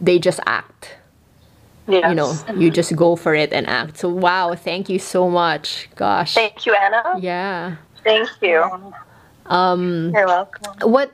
they 0.00 0.18
just 0.18 0.40
act 0.46 0.96
Yes. 1.88 2.08
you 2.10 2.14
know 2.14 2.38
you 2.54 2.70
just 2.70 2.94
go 2.96 3.16
for 3.16 3.34
it 3.34 3.52
and 3.52 3.66
act 3.66 3.98
so 3.98 4.08
wow 4.10 4.54
thank 4.54 4.88
you 4.88 4.98
so 4.98 5.28
much 5.30 5.88
gosh 5.96 6.34
Thank 6.34 6.66
you, 6.66 6.74
Anna. 6.74 7.18
yeah 7.18 7.76
Thank 8.04 8.30
you. 8.42 8.64
um 9.46 10.12
You're 10.14 10.26
welcome. 10.26 10.90
what 10.90 11.12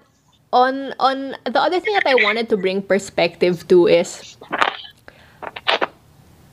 on 0.52 0.94
on 1.00 1.36
the 1.46 1.60
other 1.60 1.80
thing 1.80 1.94
that 1.94 2.06
I 2.06 2.14
wanted 2.16 2.48
to 2.50 2.56
bring 2.56 2.82
perspective 2.82 3.66
to 3.68 3.86
is 3.88 4.36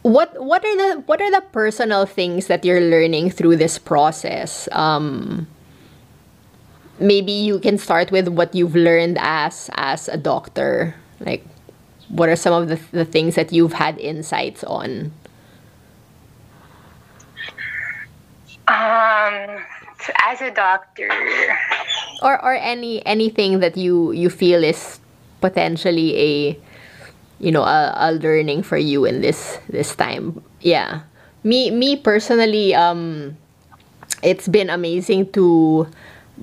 what 0.04 0.34
what 0.42 0.66
are 0.66 0.78
the 0.78 1.02
what 1.06 1.22
are 1.22 1.32
the 1.32 1.42
personal 1.52 2.06
things 2.06 2.48
that 2.48 2.66
you're 2.66 2.82
learning 2.82 3.30
through 3.32 3.58
this 3.58 3.78
process 3.78 4.70
um 4.72 5.48
maybe 7.02 7.32
you 7.32 7.60
can 7.60 7.78
start 7.78 8.12
with 8.12 8.28
what 8.30 8.54
you've 8.54 8.76
learned 8.76 9.18
as 9.20 9.70
as 9.76 10.08
a 10.08 10.18
doctor. 10.18 10.96
Like 11.20 11.46
what 12.10 12.30
are 12.30 12.36
some 12.36 12.54
of 12.54 12.68
the, 12.70 12.80
the 12.92 13.06
things 13.06 13.36
that 13.36 13.52
you've 13.52 13.74
had 13.74 13.98
insights 13.98 14.64
on? 14.64 15.12
Um, 18.68 19.64
so 20.00 20.14
as 20.24 20.40
a 20.42 20.52
doctor, 20.52 21.10
or 22.22 22.40
or 22.44 22.56
any 22.56 23.06
anything 23.06 23.60
that 23.60 23.76
you 23.76 24.12
you 24.12 24.30
feel 24.30 24.64
is 24.64 25.00
potentially 25.42 26.16
a 26.16 26.60
you 27.40 27.52
know 27.52 27.64
a, 27.64 27.94
a 27.96 28.12
learning 28.14 28.64
for 28.64 28.78
you 28.78 29.06
in 29.06 29.22
this 29.22 29.60
this 29.68 29.96
time. 29.96 30.44
Yeah. 30.62 31.02
Me 31.44 31.72
me 31.72 31.98
personally 31.98 32.76
um 32.76 33.36
it's 34.22 34.48
been 34.48 34.70
amazing 34.70 35.32
to 35.34 35.88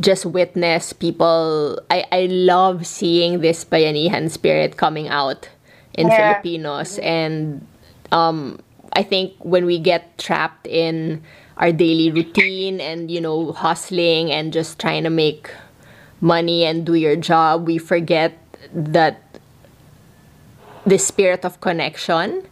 just 0.00 0.26
witness 0.26 0.92
people. 0.92 1.78
I 1.90 2.04
i 2.12 2.26
love 2.26 2.86
seeing 2.86 3.40
this 3.40 3.64
bayanihan 3.64 4.30
spirit 4.30 4.76
coming 4.76 5.08
out 5.08 5.48
in 5.94 6.08
Yeah. 6.08 6.16
filipinos. 6.16 6.98
And 7.02 7.66
um 8.12 8.58
i 8.94 9.02
think 9.02 9.34
when 9.40 9.66
we 9.66 9.78
get 9.78 10.16
trapped 10.18 10.66
in 10.66 11.22
our 11.58 11.72
daily 11.72 12.10
routine 12.10 12.80
and 12.80 13.10
you 13.10 13.20
know 13.20 13.52
hustling 13.52 14.30
and 14.32 14.52
just 14.52 14.78
trying 14.78 15.04
to 15.04 15.10
make 15.10 15.50
money 16.22 16.64
and 16.64 16.86
do 16.86 16.94
your 16.94 17.14
job 17.16 17.66
we 17.66 17.76
forget 17.78 18.32
that 18.72 19.20
the 20.86 20.98
spirit 20.98 21.44
of 21.44 21.60
connection. 21.60 22.42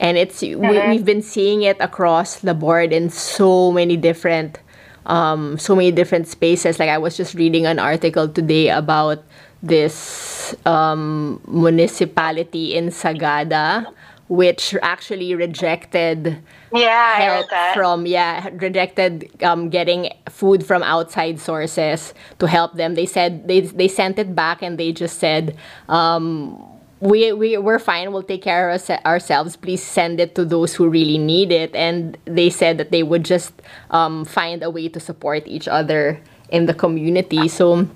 And 0.00 0.16
it's 0.18 0.42
we, 0.42 0.56
we've 0.56 1.04
been 1.04 1.22
seeing 1.22 1.62
it 1.62 1.76
across 1.78 2.40
the 2.40 2.54
board 2.54 2.92
in 2.92 3.10
so 3.10 3.70
many 3.70 3.96
different 3.96 4.58
um, 5.06 5.58
so 5.58 5.74
many 5.74 5.90
different 5.90 6.28
spaces 6.28 6.78
like 6.78 6.88
i 6.88 6.98
was 6.98 7.16
just 7.16 7.34
reading 7.34 7.66
an 7.66 7.78
article 7.78 8.28
today 8.28 8.68
about 8.68 9.22
this 9.62 10.54
um, 10.66 11.40
municipality 11.46 12.74
in 12.74 12.88
sagada 12.88 13.86
which 14.28 14.74
actually 14.82 15.34
rejected 15.34 16.38
yeah, 16.72 17.16
help 17.16 17.50
that. 17.50 17.74
from 17.74 18.06
yeah 18.06 18.48
rejected 18.54 19.28
um, 19.42 19.68
getting 19.68 20.10
food 20.30 20.64
from 20.64 20.82
outside 20.82 21.38
sources 21.38 22.14
to 22.38 22.46
help 22.46 22.72
them 22.74 22.94
they 22.94 23.04
said 23.04 23.46
they 23.46 23.60
they 23.60 23.88
sent 23.88 24.18
it 24.18 24.34
back 24.34 24.62
and 24.62 24.78
they 24.78 24.90
just 24.90 25.18
said 25.18 25.54
um, 25.90 26.56
we, 27.02 27.32
we 27.32 27.58
we're 27.58 27.80
fine. 27.80 28.12
We'll 28.12 28.22
take 28.22 28.42
care 28.42 28.70
of 28.70 28.80
ourse- 28.80 29.02
ourselves. 29.04 29.56
Please 29.56 29.82
send 29.82 30.20
it 30.20 30.36
to 30.36 30.44
those 30.44 30.74
who 30.74 30.88
really 30.88 31.18
need 31.18 31.50
it. 31.50 31.74
And 31.74 32.16
they 32.26 32.48
said 32.48 32.78
that 32.78 32.92
they 32.92 33.02
would 33.02 33.24
just 33.24 33.52
um, 33.90 34.24
find 34.24 34.62
a 34.62 34.70
way 34.70 34.88
to 34.88 35.00
support 35.00 35.42
each 35.46 35.66
other 35.66 36.20
in 36.48 36.66
the 36.66 36.74
community. 36.74 37.48
So 37.48 37.88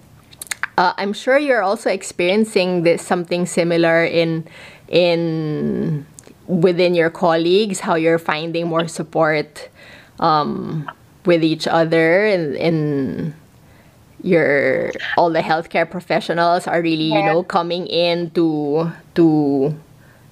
uh, 0.77 0.93
I'm 0.99 1.13
sure 1.13 1.39
you're 1.39 1.63
also 1.63 1.89
experiencing 1.89 2.83
this 2.83 3.01
something 3.01 3.47
similar 3.47 4.05
in 4.05 4.45
in 4.89 6.05
within 6.49 6.95
your 6.95 7.11
colleagues, 7.11 7.81
how 7.81 7.95
you're 7.95 8.19
finding 8.19 8.67
more 8.67 8.89
support 8.89 9.69
um, 10.19 10.91
with 11.25 11.45
each 11.45 11.69
other 11.69 12.27
and 12.27 12.57
in 12.57 13.35
your 14.27 14.91
all 15.17 15.31
the 15.31 15.41
healthcare 15.41 15.89
professionals 15.89 16.67
are 16.67 16.83
really 16.83 17.07
you 17.15 17.23
know 17.23 17.43
coming 17.47 17.87
in 17.87 18.31
to 18.35 18.91
to 19.15 19.71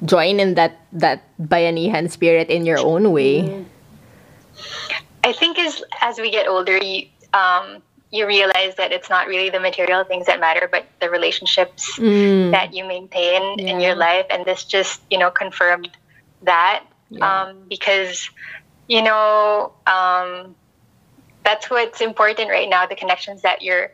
join 0.04 0.40
in 0.42 0.54
that 0.58 0.82
that 0.92 1.22
bayanihan 1.38 2.10
spirit 2.10 2.50
in 2.50 2.66
your 2.66 2.78
own 2.82 3.12
way 3.14 3.46
I 5.24 5.32
think 5.32 5.58
as 5.58 5.82
as 6.02 6.18
we 6.18 6.30
get 6.30 6.46
older, 6.48 6.76
you 6.76 7.08
um, 7.32 7.82
you 8.10 8.26
realize 8.26 8.76
that 8.76 8.92
it's 8.92 9.08
not 9.10 9.26
really 9.26 9.50
the 9.50 9.58
material 9.58 10.04
things 10.04 10.26
that 10.26 10.38
matter, 10.38 10.68
but 10.70 10.84
the 11.00 11.10
relationships 11.10 11.98
Mm. 11.98 12.52
that 12.52 12.74
you 12.74 12.84
maintain 12.84 13.58
in 13.58 13.80
your 13.80 13.94
life, 13.96 14.26
and 14.30 14.44
this 14.44 14.64
just 14.64 15.00
you 15.10 15.18
know 15.18 15.30
confirmed 15.30 15.90
that 16.42 16.84
Yeah. 17.08 17.24
um, 17.48 17.66
because 17.68 18.28
you 18.86 19.02
know 19.02 19.72
um, 19.86 20.54
that's 21.44 21.70
what's 21.70 22.00
important 22.00 22.48
right 22.50 22.68
now 22.68 22.86
the 22.86 22.96
connections 22.96 23.42
that 23.42 23.62
you're 23.62 23.90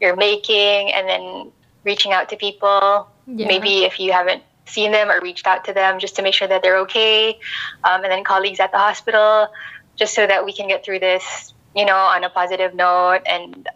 you're 0.00 0.16
making 0.16 0.92
and 0.92 1.08
then 1.08 1.52
reaching 1.84 2.12
out 2.12 2.28
to 2.28 2.36
people. 2.36 3.08
Yeah. 3.26 3.46
maybe 3.46 3.84
if 3.84 4.00
you 4.00 4.12
haven't 4.12 4.42
seen 4.66 4.90
them 4.90 5.08
or 5.08 5.20
reached 5.20 5.46
out 5.46 5.64
to 5.66 5.72
them 5.72 6.00
just 6.00 6.16
to 6.16 6.22
make 6.22 6.34
sure 6.34 6.48
that 6.48 6.60
they're 6.60 6.78
okay 6.78 7.38
um, 7.84 8.02
and 8.02 8.10
then 8.10 8.24
colleagues 8.24 8.58
at 8.58 8.72
the 8.72 8.78
hospital 8.78 9.46
just 9.94 10.12
so 10.12 10.26
that 10.26 10.44
we 10.44 10.52
can 10.52 10.66
get 10.66 10.84
through 10.84 10.98
this 10.98 11.54
you 11.76 11.84
know 11.84 11.96
on 11.96 12.24
a 12.24 12.30
positive 12.30 12.74
note 12.74 13.20
and 13.26 13.68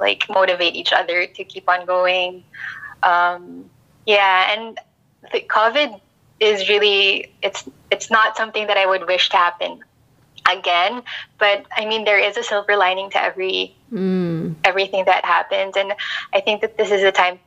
like 0.00 0.24
motivate 0.28 0.74
each 0.74 0.92
other 0.92 1.26
to 1.26 1.44
keep 1.44 1.68
on 1.68 1.86
going. 1.86 2.42
Um, 3.04 3.70
yeah 4.08 4.52
and 4.52 4.80
the 5.32 5.40
covid 5.40 6.00
is 6.40 6.68
really 6.68 7.32
it's 7.42 7.68
it's 7.90 8.10
not 8.10 8.36
something 8.36 8.66
that 8.66 8.76
i 8.76 8.86
would 8.86 9.06
wish 9.06 9.28
to 9.28 9.36
happen 9.36 9.80
again 10.48 11.02
but 11.38 11.64
i 11.76 11.84
mean 11.86 12.04
there 12.04 12.18
is 12.18 12.36
a 12.36 12.42
silver 12.42 12.76
lining 12.76 13.10
to 13.10 13.22
every 13.22 13.74
Mm. 13.92 14.56
everything 14.64 15.04
that 15.06 15.24
happens 15.24 15.76
and 15.76 15.94
i 16.34 16.40
think 16.40 16.60
that 16.60 16.76
this 16.76 16.90
is 16.90 17.02
a 17.02 17.12
time 17.12 17.38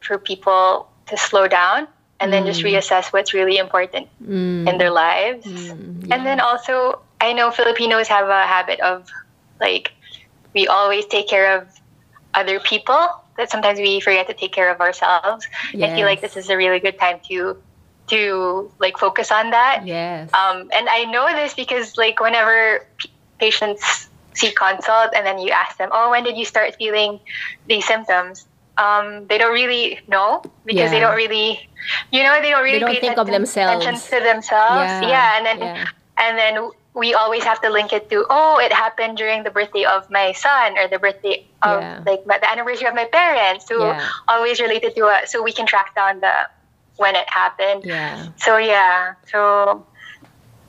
for 0.00 0.18
people 0.18 0.88
to 1.06 1.16
slow 1.16 1.48
down 1.48 1.88
and 2.20 2.32
then 2.32 2.44
just 2.46 2.62
Mm. 2.62 2.72
reassess 2.72 3.12
what's 3.12 3.34
really 3.34 3.56
important 3.58 4.08
Mm. 4.22 4.68
in 4.68 4.78
their 4.78 4.90
lives 4.90 5.46
Mm. 5.46 6.12
and 6.12 6.26
then 6.26 6.40
also 6.40 7.00
I 7.20 7.32
know 7.32 7.50
Filipinos 7.50 8.08
have 8.08 8.28
a 8.28 8.42
habit 8.46 8.80
of 8.80 9.06
like 9.60 9.90
we 10.54 10.66
always 10.68 11.06
take 11.06 11.28
care 11.28 11.58
of 11.58 11.68
other 12.34 12.60
people 12.60 13.08
that 13.36 13.50
sometimes 13.50 13.78
we 13.78 14.00
forget 14.00 14.26
to 14.28 14.34
take 14.34 14.52
care 14.52 14.70
of 14.70 14.80
ourselves. 14.80 15.46
I 15.82 15.88
feel 15.88 16.06
like 16.06 16.20
this 16.20 16.36
is 16.36 16.48
a 16.50 16.56
really 16.56 16.80
good 16.80 16.98
time 16.98 17.20
to 17.28 17.56
to 18.08 18.70
like 18.78 18.96
focus 18.98 19.30
on 19.30 19.50
that. 19.50 19.86
Yes. 19.86 20.32
Um, 20.34 20.68
and 20.74 20.88
I 20.88 21.04
know 21.04 21.26
this 21.34 21.54
because 21.54 21.96
like 21.96 22.20
whenever 22.20 22.80
p- 22.98 23.10
patients 23.38 24.08
see 24.34 24.52
consult 24.52 25.10
and 25.14 25.26
then 25.26 25.38
you 25.38 25.50
ask 25.50 25.76
them, 25.78 25.90
oh, 25.92 26.10
when 26.10 26.24
did 26.24 26.36
you 26.36 26.44
start 26.44 26.74
feeling 26.76 27.20
these 27.66 27.86
symptoms? 27.86 28.46
Um, 28.78 29.26
they 29.26 29.38
don't 29.38 29.52
really 29.52 29.98
know 30.06 30.42
because 30.64 30.90
they 30.90 31.00
don't 31.00 31.16
really, 31.16 31.58
you 32.12 32.22
know, 32.22 32.38
they 32.40 32.50
don't 32.50 32.62
really 32.62 32.78
don't 32.78 32.92
pay 32.94 33.00
think 33.00 33.18
of 33.18 33.26
themselves. 33.26 33.84
attention 33.84 34.18
to 34.18 34.24
themselves. 34.24 34.92
Yeah, 35.02 35.36
and 35.36 35.46
then 35.46 35.58
yeah. 35.58 35.84
and 36.18 36.38
then 36.38 36.70
we 36.94 37.14
always 37.14 37.42
have 37.44 37.60
to 37.62 37.70
link 37.70 37.92
it 37.92 38.08
to 38.10 38.24
oh 38.30 38.58
it 38.58 38.72
happened 38.72 39.16
during 39.16 39.42
the 39.44 39.50
birthday 39.50 39.84
of 39.84 40.08
my 40.10 40.32
son 40.32 40.76
or 40.78 40.88
the 40.88 40.98
birthday 40.98 41.44
of 41.62 41.80
Yeah. 41.80 42.02
like 42.06 42.26
my, 42.26 42.38
the 42.38 42.50
anniversary 42.50 42.88
of 42.88 42.94
my 42.94 43.04
parents 43.04 43.66
so 43.68 43.86
Yeah. 43.86 44.08
always 44.26 44.58
related 44.58 44.96
to 44.96 45.06
it 45.06 45.28
so 45.28 45.42
we 45.42 45.52
can 45.52 45.66
track 45.66 45.94
down 45.94 46.18
the 46.20 46.48
when 46.98 47.14
it 47.16 47.28
happened 47.30 47.82
yeah. 47.84 48.28
so 48.36 48.56
yeah 48.58 49.14
so 49.30 49.84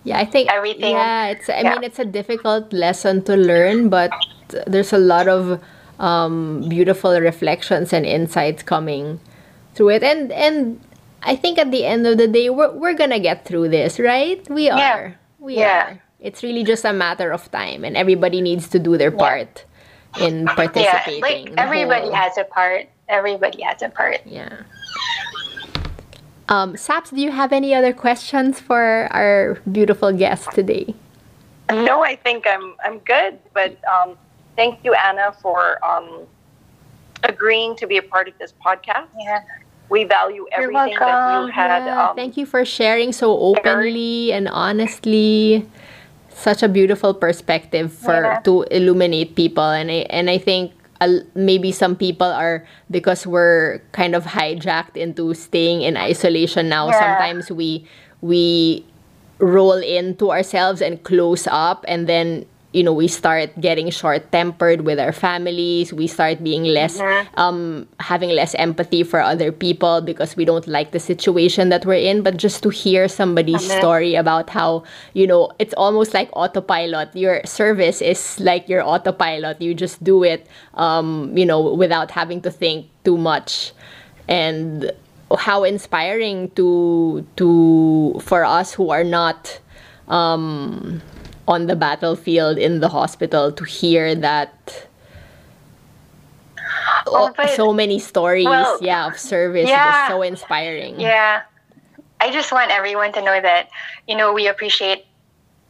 Yeah, 0.08 0.16
I 0.18 0.26
think 0.26 0.48
Everything- 0.48 0.96
Yeah, 0.96 1.36
it's. 1.36 1.52
I 1.52 1.60
yeah. 1.60 1.76
mean, 1.76 1.84
it's 1.84 2.00
a 2.00 2.08
difficult 2.08 2.72
lesson 2.72 3.20
to 3.28 3.36
learn, 3.36 3.92
but 3.92 4.10
there's 4.66 4.96
a 4.96 4.98
lot 4.98 5.28
of 5.28 5.60
um, 6.00 6.64
beautiful 6.72 7.20
reflections 7.20 7.92
and 7.92 8.08
insights 8.08 8.64
coming 8.64 9.20
through 9.76 10.00
it, 10.00 10.04
and 10.08 10.32
and 10.32 10.80
I 11.22 11.36
think 11.36 11.60
at 11.60 11.76
the 11.76 11.84
end 11.84 12.08
of 12.08 12.16
the 12.16 12.32
day, 12.32 12.48
we're 12.48 12.72
we're 12.72 12.96
gonna 12.96 13.20
get 13.20 13.44
through 13.44 13.76
this, 13.76 14.00
right? 14.00 14.40
We 14.48 14.72
are. 14.72 14.80
Yeah. 14.80 15.02
We 15.38 15.60
Yeah. 15.60 15.68
are. 15.68 15.92
It's 16.24 16.48
really 16.48 16.64
just 16.64 16.88
a 16.88 16.96
matter 16.96 17.36
of 17.36 17.52
time, 17.52 17.84
and 17.84 18.00
everybody 18.00 18.40
needs 18.40 18.72
to 18.72 18.80
do 18.80 18.96
their 18.96 19.12
part 19.12 19.68
in 20.16 20.48
participating. 20.48 21.20
yeah 21.20 21.28
like 21.28 21.60
everybody 21.60 22.08
whole- 22.08 22.24
has 22.24 22.40
a 22.40 22.48
part 22.48 22.88
everybody 23.12 23.62
has 23.68 23.84
a 23.84 23.92
part 23.92 24.24
Yeah. 24.26 24.64
Um, 26.50 26.76
Saps, 26.76 27.12
do 27.12 27.22
you 27.22 27.32
have 27.32 27.54
any 27.54 27.74
other 27.76 27.94
questions 27.94 28.60
for 28.60 29.08
our 29.14 29.60
beautiful 29.72 30.12
guest 30.12 30.52
today? 30.52 30.96
No, 31.70 32.04
I 32.04 32.16
think 32.16 32.48
I'm 32.48 32.74
I'm 32.84 32.98
good. 33.06 33.38
But 33.54 33.78
um, 33.86 34.18
thank 34.56 34.84
you, 34.84 34.96
Anna, 34.96 35.32
for 35.42 35.78
um, 35.86 36.26
agreeing 37.24 37.76
to 37.78 37.86
be 37.86 37.98
a 37.98 38.02
part 38.02 38.28
of 38.28 38.34
this 38.40 38.54
podcast. 38.66 39.06
yeah 39.18 39.46
We 39.90 40.06
value 40.06 40.46
everything 40.52 40.98
that 40.98 41.46
you 41.46 41.48
had. 41.54 41.86
Yeah, 41.86 42.10
um, 42.10 42.16
thank 42.16 42.38
you 42.38 42.46
for 42.46 42.66
sharing 42.66 43.14
so 43.14 43.38
openly 43.38 44.34
and 44.34 44.48
honestly. 44.50 45.66
Such 46.34 46.64
a 46.64 46.70
beautiful 46.70 47.14
perspective 47.14 47.92
for 47.92 48.24
Yeah. 48.24 48.40
to 48.48 48.64
illuminate 48.72 49.36
people, 49.36 49.70
and 49.70 49.92
I 49.92 50.08
and 50.10 50.30
I 50.30 50.38
think 50.40 50.72
uh, 51.02 51.20
maybe 51.36 51.72
some 51.72 51.96
people 51.96 52.28
are 52.28 52.66
because 52.92 53.26
we're 53.26 53.80
kind 53.92 54.16
of 54.16 54.26
hijacked 54.26 54.98
into 54.98 55.34
staying 55.34 55.82
in 55.82 55.98
isolation 55.98 56.70
now. 56.70 56.88
Yeah. 56.90 57.00
Sometimes 57.00 57.52
we 57.52 57.86
we 58.22 58.86
roll 59.40 59.80
into 59.80 60.32
ourselves 60.32 60.82
and 60.82 61.02
close 61.04 61.48
up, 61.48 61.86
and 61.88 62.08
then 62.08 62.46
you 62.72 62.84
know 62.84 62.94
we 62.94 63.08
start 63.08 63.50
getting 63.60 63.90
short 63.90 64.32
tempered 64.32 64.82
with 64.82 65.00
our 65.00 65.12
families. 65.12 65.92
We 65.92 66.06
start 66.08 66.44
being 66.44 66.64
less 66.66 67.00
um, 67.36 67.88
having 68.00 68.30
less 68.30 68.54
empathy 68.56 69.04
for 69.04 69.22
other 69.22 69.52
people 69.52 70.02
because 70.02 70.36
we 70.36 70.46
don't 70.46 70.68
like 70.68 70.92
the 70.92 71.00
situation 71.00 71.70
that 71.70 71.86
we're 71.86 71.96
in. 72.02 72.22
But 72.22 72.38
just 72.38 72.62
to 72.64 72.70
hear 72.70 73.08
somebody's 73.08 73.66
story 73.80 74.16
about 74.16 74.50
how, 74.50 74.84
you 75.14 75.26
know, 75.26 75.52
it's 75.58 75.74
almost 75.76 76.14
like 76.14 76.30
autopilot. 76.34 77.16
Your 77.16 77.42
service 77.46 78.02
is 78.02 78.40
like 78.40 78.70
your 78.70 78.84
autopilot. 78.84 79.62
You 79.62 79.74
just 79.74 80.04
do 80.04 80.24
it, 80.24 80.46
um, 80.76 81.36
you 81.36 81.46
know, 81.46 81.74
without 81.74 82.12
having 82.12 82.42
to 82.42 82.52
think 82.52 82.88
too 83.04 83.18
much. 83.18 83.74
And 84.28 84.92
how 85.38 85.64
inspiring 85.64 86.50
to 86.52 87.26
to 87.38 88.20
for 88.22 88.46
us 88.46 88.74
who 88.74 88.90
are 88.90 89.04
not 89.04 89.60
um, 90.08 91.02
on 91.50 91.66
the 91.66 91.76
battlefield 91.76 92.58
in 92.58 92.80
the 92.80 92.88
hospital 92.88 93.52
to 93.52 93.64
hear 93.66 94.14
that 94.16 94.86
Oh, 97.08 97.34
but- 97.36 97.50
so 97.50 97.74
many 97.74 97.98
stories 98.00 98.46
well, 98.46 98.78
yeah 98.82 99.08
of 99.08 99.18
service 99.20 99.66
it 99.68 99.70
yeah. 99.70 100.04
is 100.04 100.10
so 100.10 100.22
inspiring 100.22 101.00
Yeah. 101.00 101.42
I 102.22 102.32
just 102.32 102.52
want 102.52 102.70
everyone 102.70 103.14
to 103.14 103.22
know 103.24 103.40
that, 103.40 103.70
you 104.06 104.14
know, 104.18 104.34
we 104.34 104.48
appreciate 104.50 105.06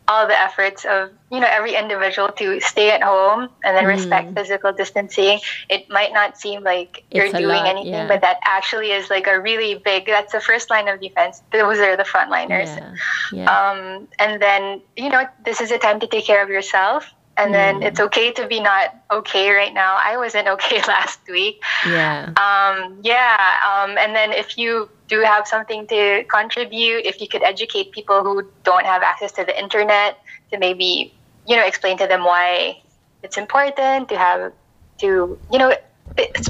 all 0.09 0.27
the 0.27 0.37
efforts 0.37 0.85
of, 0.85 1.11
you 1.31 1.39
know, 1.39 1.47
every 1.49 1.75
individual 1.75 2.29
to 2.29 2.59
stay 2.59 2.89
at 2.89 3.03
home 3.03 3.47
and 3.63 3.77
then 3.77 3.85
respect 3.85 4.33
physical 4.33 4.73
distancing. 4.73 5.39
It 5.69 5.87
might 5.87 6.11
not 6.13 6.35
seem 6.35 6.63
like 6.63 7.03
you're 7.11 7.31
doing 7.31 7.45
lot, 7.45 7.67
anything, 7.67 7.93
yeah. 7.93 8.07
but 8.07 8.21
that 8.21 8.39
actually 8.43 8.91
is 8.91 9.11
like 9.11 9.27
a 9.27 9.39
really 9.39 9.75
big, 9.75 10.07
that's 10.07 10.33
the 10.33 10.41
first 10.41 10.71
line 10.71 10.87
of 10.87 10.99
defense. 10.99 11.43
Those 11.51 11.77
are 11.77 11.95
the 11.95 12.03
frontliners. 12.03 12.75
yeah, 12.75 12.95
yeah. 13.31 13.69
Um, 13.69 14.07
and 14.17 14.41
then, 14.41 14.81
you 14.97 15.09
know, 15.09 15.25
this 15.45 15.61
is 15.61 15.69
a 15.69 15.77
time 15.77 15.99
to 15.99 16.07
take 16.07 16.25
care 16.25 16.41
of 16.41 16.49
yourself. 16.49 17.13
And 17.39 17.53
then 17.53 17.81
it's 17.83 17.99
okay 17.99 18.31
to 18.33 18.47
be 18.47 18.59
not 18.59 18.93
okay 19.11 19.51
right 19.51 19.73
now. 19.73 19.97
I 19.97 20.17
wasn't 20.17 20.47
okay 20.55 20.81
last 20.87 21.19
week. 21.29 21.61
yeah 21.87 22.33
Um, 22.37 22.99
yeah. 23.03 23.57
Um, 23.65 23.97
and 23.97 24.15
then 24.15 24.31
if 24.33 24.57
you 24.57 24.89
do 25.07 25.21
have 25.21 25.47
something 25.47 25.87
to 25.87 26.23
contribute, 26.25 27.05
if 27.05 27.19
you 27.21 27.27
could 27.27 27.43
educate 27.43 27.91
people 27.91 28.23
who 28.23 28.43
don't 28.63 28.85
have 28.85 29.01
access 29.01 29.31
to 29.33 29.45
the 29.45 29.57
internet 29.57 30.17
to 30.51 30.59
maybe, 30.59 31.13
you 31.47 31.55
know, 31.55 31.65
explain 31.65 31.97
to 31.97 32.07
them 32.07 32.23
why 32.23 32.77
it's 33.23 33.37
important 33.37 34.09
to 34.09 34.17
have 34.17 34.51
to, 34.99 35.39
you 35.51 35.57
know, 35.57 35.73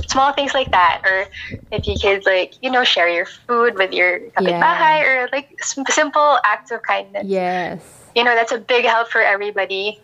small 0.09 0.33
things 0.33 0.53
like 0.53 0.71
that. 0.71 1.01
Or 1.05 1.25
if 1.71 1.87
you 1.87 1.95
could 2.01 2.25
like, 2.25 2.55
you 2.61 2.71
know, 2.71 2.83
share 2.83 3.07
your 3.07 3.25
food 3.25 3.75
with 3.75 3.91
your 3.93 4.19
kapitbahay 4.31 5.03
or 5.05 5.29
like 5.31 5.49
simple 5.61 6.39
acts 6.45 6.71
of 6.71 6.81
kindness. 6.83 7.25
yes 7.27 7.81
You 8.15 8.23
know, 8.23 8.35
that's 8.35 8.51
a 8.51 8.57
big 8.57 8.85
help 8.85 9.09
for 9.09 9.21
everybody. 9.21 9.99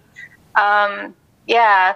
Um, 0.55 1.13
yeah. 1.47 1.95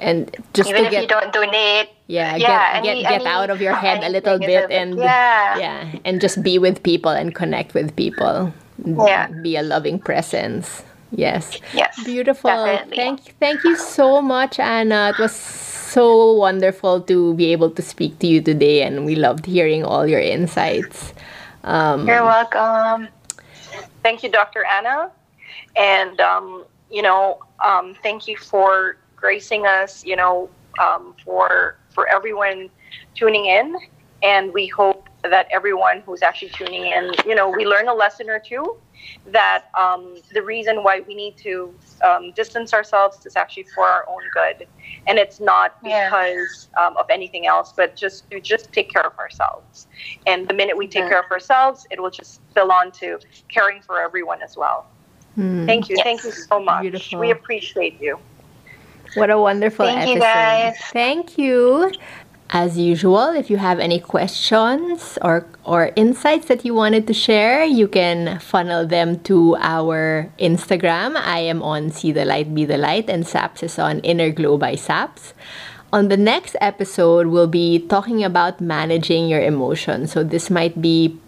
and 0.00 0.34
just 0.54 0.68
Even 0.70 0.82
to 0.84 0.88
if 0.90 1.02
you 1.02 1.06
don't 1.08 1.32
donate, 1.32 1.88
yeah, 2.08 2.34
yeah, 2.36 2.38
get 2.38 2.76
any- 2.90 3.02
get, 3.02 3.08
get 3.08 3.20
any- 3.22 3.26
out 3.30 3.50
of 3.50 3.60
your 3.60 3.74
head 3.74 4.02
a 4.02 4.08
little 4.08 4.38
bit 4.38 4.70
and 4.70 4.98
yeah. 4.98 5.56
yeah 5.58 5.98
and 6.04 6.20
just 6.20 6.42
be 6.42 6.58
with 6.58 6.82
people 6.82 7.10
and 7.12 7.34
connect 7.34 7.74
with 7.74 7.94
people 7.96 8.52
Yeah. 8.84 9.28
be 9.42 9.54
a 9.56 9.62
loving 9.62 9.98
presence 10.00 10.82
yes 11.12 11.60
Yes, 11.72 11.94
beautiful 12.04 12.50
definitely. 12.50 12.96
thank 12.96 13.20
thank 13.38 13.62
you 13.62 13.76
so 13.76 14.20
much 14.20 14.58
anna 14.58 15.10
it 15.14 15.18
was 15.22 15.30
so 15.30 16.32
wonderful 16.34 17.00
to 17.02 17.34
be 17.34 17.52
able 17.52 17.70
to 17.70 17.82
speak 17.82 18.18
to 18.18 18.26
you 18.26 18.42
today 18.42 18.82
and 18.82 19.06
we 19.06 19.14
loved 19.14 19.46
hearing 19.46 19.84
all 19.84 20.06
your 20.06 20.20
insights 20.20 21.14
um, 21.62 22.06
You're 22.06 22.24
welcome. 22.26 23.08
thank 24.02 24.22
you, 24.22 24.28
Dr. 24.28 24.66
Anna. 24.66 25.08
And, 25.76 26.20
um, 26.20 26.64
you 26.94 27.02
know, 27.02 27.40
um, 27.64 27.96
thank 28.02 28.28
you 28.28 28.36
for 28.36 28.96
gracing 29.16 29.66
us, 29.66 30.04
you 30.04 30.16
know, 30.16 30.48
um, 30.80 31.14
for, 31.24 31.76
for 31.90 32.08
everyone 32.08 32.70
tuning 33.14 33.46
in. 33.46 33.74
And 34.22 34.52
we 34.54 34.68
hope 34.68 35.08
that 35.24 35.48
everyone 35.52 36.02
who's 36.06 36.22
actually 36.22 36.50
tuning 36.50 36.86
in, 36.86 37.10
you 37.26 37.34
know, 37.34 37.50
we 37.50 37.66
learn 37.66 37.88
a 37.88 37.94
lesson 37.94 38.30
or 38.30 38.38
two 38.38 38.76
that 39.26 39.64
um, 39.78 40.14
the 40.32 40.42
reason 40.42 40.82
why 40.84 41.00
we 41.06 41.14
need 41.14 41.36
to 41.38 41.74
um, 42.04 42.32
distance 42.36 42.72
ourselves 42.72 43.26
is 43.26 43.36
actually 43.36 43.64
for 43.74 43.84
our 43.84 44.06
own 44.08 44.22
good. 44.32 44.66
And 45.06 45.18
it's 45.18 45.40
not 45.40 45.76
Yeah. 45.84 46.08
because 46.10 46.68
um, 46.80 46.96
of 46.96 47.06
anything 47.10 47.46
else, 47.46 47.74
but 47.76 47.96
just 47.96 48.30
to 48.30 48.40
just 48.40 48.72
take 48.72 48.90
care 48.92 49.04
of 49.06 49.18
ourselves. 49.18 49.88
And 50.26 50.48
the 50.48 50.54
minute 50.54 50.76
we 50.76 50.86
take 50.86 51.04
Mhm. 51.04 51.08
care 51.10 51.20
of 51.20 51.30
ourselves, 51.30 51.86
it 51.90 52.00
will 52.00 52.10
just 52.10 52.34
spill 52.50 52.70
on 52.72 52.92
to 52.92 53.18
caring 53.48 53.82
for 53.82 54.00
everyone 54.00 54.42
as 54.42 54.56
well. 54.56 54.86
Hmm. 55.34 55.66
Thank 55.66 55.88
you. 55.88 55.96
Yes. 55.96 56.04
Thank 56.04 56.24
you 56.24 56.32
so 56.32 56.60
much. 56.60 56.82
Beautiful. 56.82 57.18
We 57.20 57.30
appreciate 57.30 58.00
you. 58.00 58.18
What 59.14 59.30
a 59.30 59.38
wonderful 59.38 59.86
Thank 59.86 60.14
you, 60.14 60.20
guys. 60.20 60.76
Thank 60.92 61.38
you. 61.38 61.92
As 62.50 62.76
usual, 62.78 63.30
if 63.30 63.48
you 63.50 63.56
have 63.56 63.80
any 63.80 63.98
questions 63.98 65.18
or 65.22 65.46
or 65.64 65.90
insights 65.96 66.46
that 66.46 66.64
you 66.64 66.74
wanted 66.74 67.06
to 67.06 67.14
share, 67.14 67.64
you 67.64 67.88
can 67.88 68.38
funnel 68.38 68.86
them 68.86 69.18
to 69.24 69.56
our 69.58 70.30
Instagram. 70.38 71.16
I 71.16 71.40
am 71.40 71.62
on 71.62 71.90
See 71.90 72.12
the 72.12 72.24
Light 72.24 72.54
Be 72.54 72.64
the 72.64 72.76
Light 72.76 73.08
and 73.08 73.26
Saps 73.26 73.62
is 73.62 73.78
on 73.78 74.00
Inner 74.00 74.30
Glow 74.30 74.58
by 74.58 74.74
Saps. 74.74 75.32
On 75.92 76.08
the 76.08 76.16
next 76.18 76.54
episode, 76.60 77.28
we'll 77.28 77.46
be 77.48 77.78
talking 77.86 78.22
about 78.22 78.60
managing 78.60 79.28
your 79.28 79.40
emotions. 79.40 80.12
So 80.12 80.22
this 80.22 80.50
might 80.50 80.82
be 80.82 81.18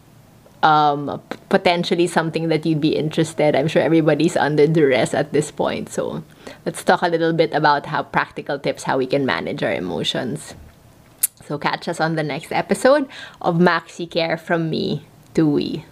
um, 0.62 1.22
potentially 1.48 2.06
something 2.06 2.48
that 2.48 2.66
you'd 2.66 2.80
be 2.80 2.96
interested. 2.96 3.54
I'm 3.54 3.68
sure 3.68 3.82
everybody's 3.82 4.36
under 4.36 4.66
duress 4.66 5.14
at 5.14 5.32
this 5.32 5.50
point. 5.50 5.88
So 5.90 6.22
let's 6.64 6.82
talk 6.82 7.02
a 7.02 7.08
little 7.08 7.32
bit 7.32 7.52
about 7.52 7.86
how 7.86 8.02
practical 8.02 8.58
tips 8.58 8.84
how 8.84 8.98
we 8.98 9.06
can 9.06 9.26
manage 9.26 9.62
our 9.62 9.72
emotions. 9.72 10.54
So 11.44 11.58
catch 11.58 11.86
us 11.88 12.00
on 12.00 12.16
the 12.16 12.24
next 12.24 12.50
episode 12.50 13.08
of 13.40 13.56
Maxicare 13.56 14.38
from 14.38 14.68
me 14.68 15.04
to 15.34 15.46
we. 15.46 15.84